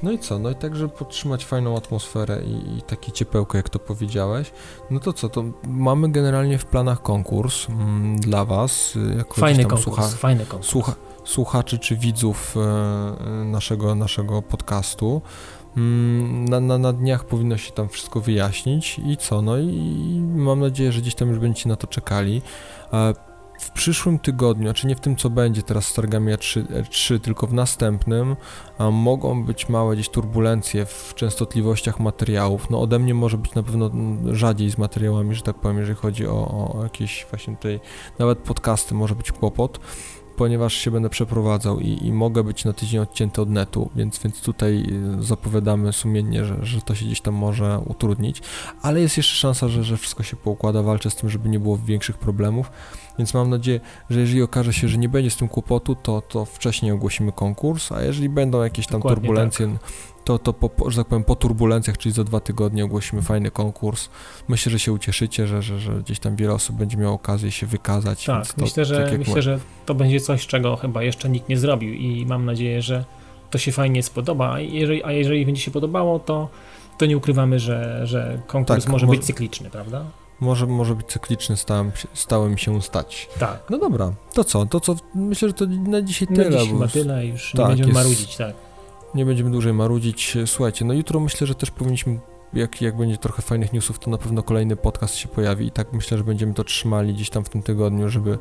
[0.03, 0.39] No i co?
[0.39, 4.53] No i tak, żeby podtrzymać fajną atmosferę i, i takie ciepełko, jak to powiedziałeś,
[4.91, 5.29] no to co?
[5.29, 8.97] To mamy generalnie w planach konkurs mm, dla Was.
[8.97, 10.71] Y, jako fajny konkurs, słucha, fajny konkurs.
[10.71, 10.95] Słucha,
[11.29, 15.23] słuchaczy czy widzów e, e, naszego, naszego podcastu.
[15.77, 19.43] Mm, na, na, na dniach powinno się tam wszystko wyjaśnić i co?
[19.43, 22.43] No i mam nadzieję, że gdzieś tam już będziecie na to czekali.
[22.93, 23.15] E,
[23.61, 27.47] w przyszłym tygodniu, czy nie w tym co będzie teraz z targami E3, E3 tylko
[27.47, 28.37] w następnym,
[28.93, 32.71] mogą być małe gdzieś turbulencje w częstotliwościach materiałów.
[32.71, 33.91] No ode mnie może być na pewno
[34.33, 37.81] rzadziej z materiałami, że tak powiem, jeżeli chodzi o, o jakieś właśnie tutaj,
[38.19, 39.81] nawet podcasty może być kłopot
[40.39, 44.41] ponieważ się będę przeprowadzał i, i, mogę być na tydzień odcięty od netu, więc, więc
[44.41, 44.85] tutaj
[45.21, 48.43] y, zapowiadamy sumiennie, że, że to się gdzieś tam może utrudnić,
[48.83, 51.79] ale jest jeszcze szansa, że, że wszystko się poukłada, walczę z tym, żeby nie było
[51.79, 52.71] większych problemów,
[53.19, 53.81] więc mam nadzieję,
[54.11, 57.93] że jeżeli okaże się, że nie będzie z tym kłopotu, to, to wcześniej ogłosimy konkurs,
[57.93, 59.79] a jeżeli będą jakieś tam Dokładnie turbulencje, tak
[60.25, 64.09] to, to po, że tak powiem, po turbulencjach, czyli za dwa tygodnie ogłosimy fajny konkurs.
[64.49, 67.67] Myślę, że się ucieszycie, że, że, że gdzieś tam wiele osób będzie miało okazję się
[67.67, 68.25] wykazać.
[68.25, 71.59] Tak, to, myślę, że, tak myślę że to będzie coś, czego chyba jeszcze nikt nie
[71.59, 73.05] zrobił i mam nadzieję, że
[73.51, 76.49] to się fajnie spodoba, a jeżeli, a jeżeli będzie się podobało, to,
[76.99, 80.05] to nie ukrywamy, że, że konkurs tak, może być cykliczny, prawda?
[80.41, 83.29] Może, może być cykliczny, stałem, stałem się stać.
[83.39, 83.63] Tak.
[83.71, 84.67] No dobra, to co?
[84.67, 84.97] To co?
[85.15, 86.51] Myślę, że to na dzisiaj tyle.
[86.51, 88.01] Na dziś chyba tyle, już tak, nie będziemy jest...
[88.01, 88.68] marudzić, tak
[89.15, 90.37] nie będziemy dłużej marudzić.
[90.47, 92.19] Słuchajcie, no jutro myślę, że też powinniśmy,
[92.55, 95.93] jak, jak będzie trochę fajnych newsów, to na pewno kolejny podcast się pojawi i tak
[95.93, 98.39] myślę, że będziemy to trzymali gdzieś tam w tym tygodniu, żeby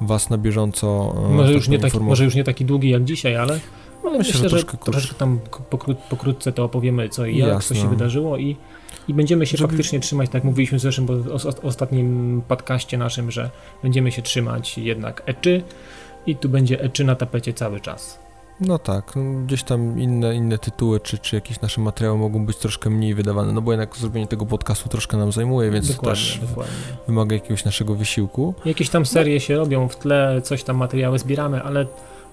[0.00, 3.36] was na bieżąco e, może, już nie, taki, może już nie taki długi jak dzisiaj,
[3.36, 3.60] ale
[4.04, 5.40] No, myślę, myślę, że, troszkę, troszkę tam
[5.70, 7.76] pokró pokrótce to opowiemy co i jak, Jasne.
[7.76, 8.56] co się wydarzyło i,
[9.08, 9.68] i będziemy się Żeby...
[9.68, 13.50] faktycznie trzymać, tak jak mówiliśmy w zeszłym, bo o, ostatnim podcaście naszym, że
[13.82, 15.62] będziemy się trzymać jednak eczy
[16.26, 18.25] i tu będzie eczy na tapecie cały czas.
[18.60, 22.56] No tak, no gdzieś tam inne, inne tytuły, czy, czy jakieś nasze materiały mogą być
[22.56, 26.38] troszkę mniej wydawane, no bo jednak zrobienie tego podcastu troszkę nam zajmuje, więc dokładnie, też
[26.48, 26.74] dokładnie.
[27.06, 28.54] wymaga jakiegoś naszego wysiłku.
[28.64, 31.86] Jakieś tam serie się robią w tle, coś tam materiały zbieramy, ale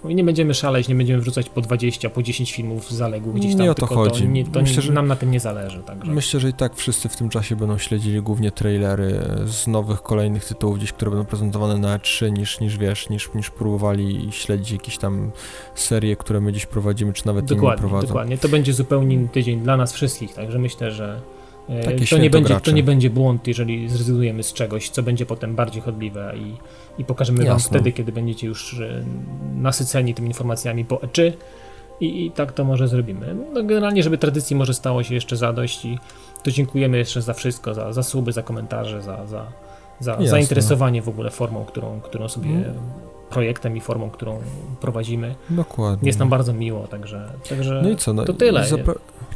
[0.03, 3.61] nie będziemy szaleć, nie będziemy wrzucać po 20, po 10 filmów zaległych gdzieś tam.
[3.61, 4.23] Nie o to chodzi.
[4.23, 5.83] To, nie, to myślę, że, nam na tym nie zależy.
[5.83, 6.11] Także.
[6.11, 10.45] Myślę, że i tak wszyscy w tym czasie będą śledzili głównie trailery z nowych, kolejnych
[10.45, 14.97] tytułów gdzieś, które będą prezentowane na E3 niż, niż wiesz, niż, niż próbowali śledzić jakieś
[14.97, 15.31] tam
[15.75, 18.07] serie, które my dziś prowadzimy, czy nawet dokładnie, inni prowadzą.
[18.07, 21.21] Dokładnie, to będzie zupełnie inny tydzień dla nas wszystkich, także myślę, że
[21.69, 25.55] e, to nie, będzie, to nie będzie błąd, jeżeli zrezygnujemy z czegoś, co będzie potem
[25.55, 26.57] bardziej chodliwe i
[26.97, 27.51] i pokażemy Jasne.
[27.51, 29.03] Wam wtedy, kiedy będziecie już e,
[29.55, 31.33] nasyceni tymi informacjami po eczy
[31.99, 33.35] i, i tak to może zrobimy.
[33.53, 35.99] No, generalnie, żeby tradycji może stało się jeszcze zadość i
[36.43, 39.45] to dziękujemy jeszcze za wszystko, za, za suby, za komentarze, za, za,
[39.99, 42.73] za zainteresowanie w ogóle formą, którą, którą sobie hmm.
[43.33, 44.39] Projektem i formą, którą
[44.81, 45.35] prowadzimy.
[45.49, 46.07] Dokładnie.
[46.07, 48.67] Jest nam bardzo miło, także, także no i co, no, to tyle.
[48.67, 48.93] Zapra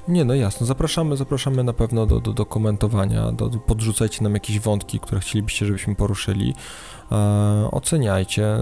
[0.08, 4.34] nie, no jasno, zapraszamy, zapraszamy na pewno do, do, do komentowania, do, do, podrzucajcie nam
[4.34, 6.54] jakieś wątki, które chcielibyście, żebyśmy poruszyli.
[7.12, 7.16] E,
[7.72, 8.58] oceniajcie,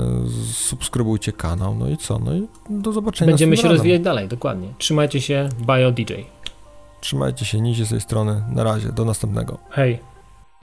[0.52, 2.20] subskrybujcie kanał, no i co?
[2.20, 3.32] No i do zobaczenia.
[3.32, 4.68] Będziemy się rozwijać dalej, dokładnie.
[4.78, 6.14] Trzymajcie się, bio DJ.
[7.02, 8.44] Trzymajcie się, nizie z tej strony.
[8.52, 9.58] Na razie, do następnego.
[9.70, 10.15] Hej.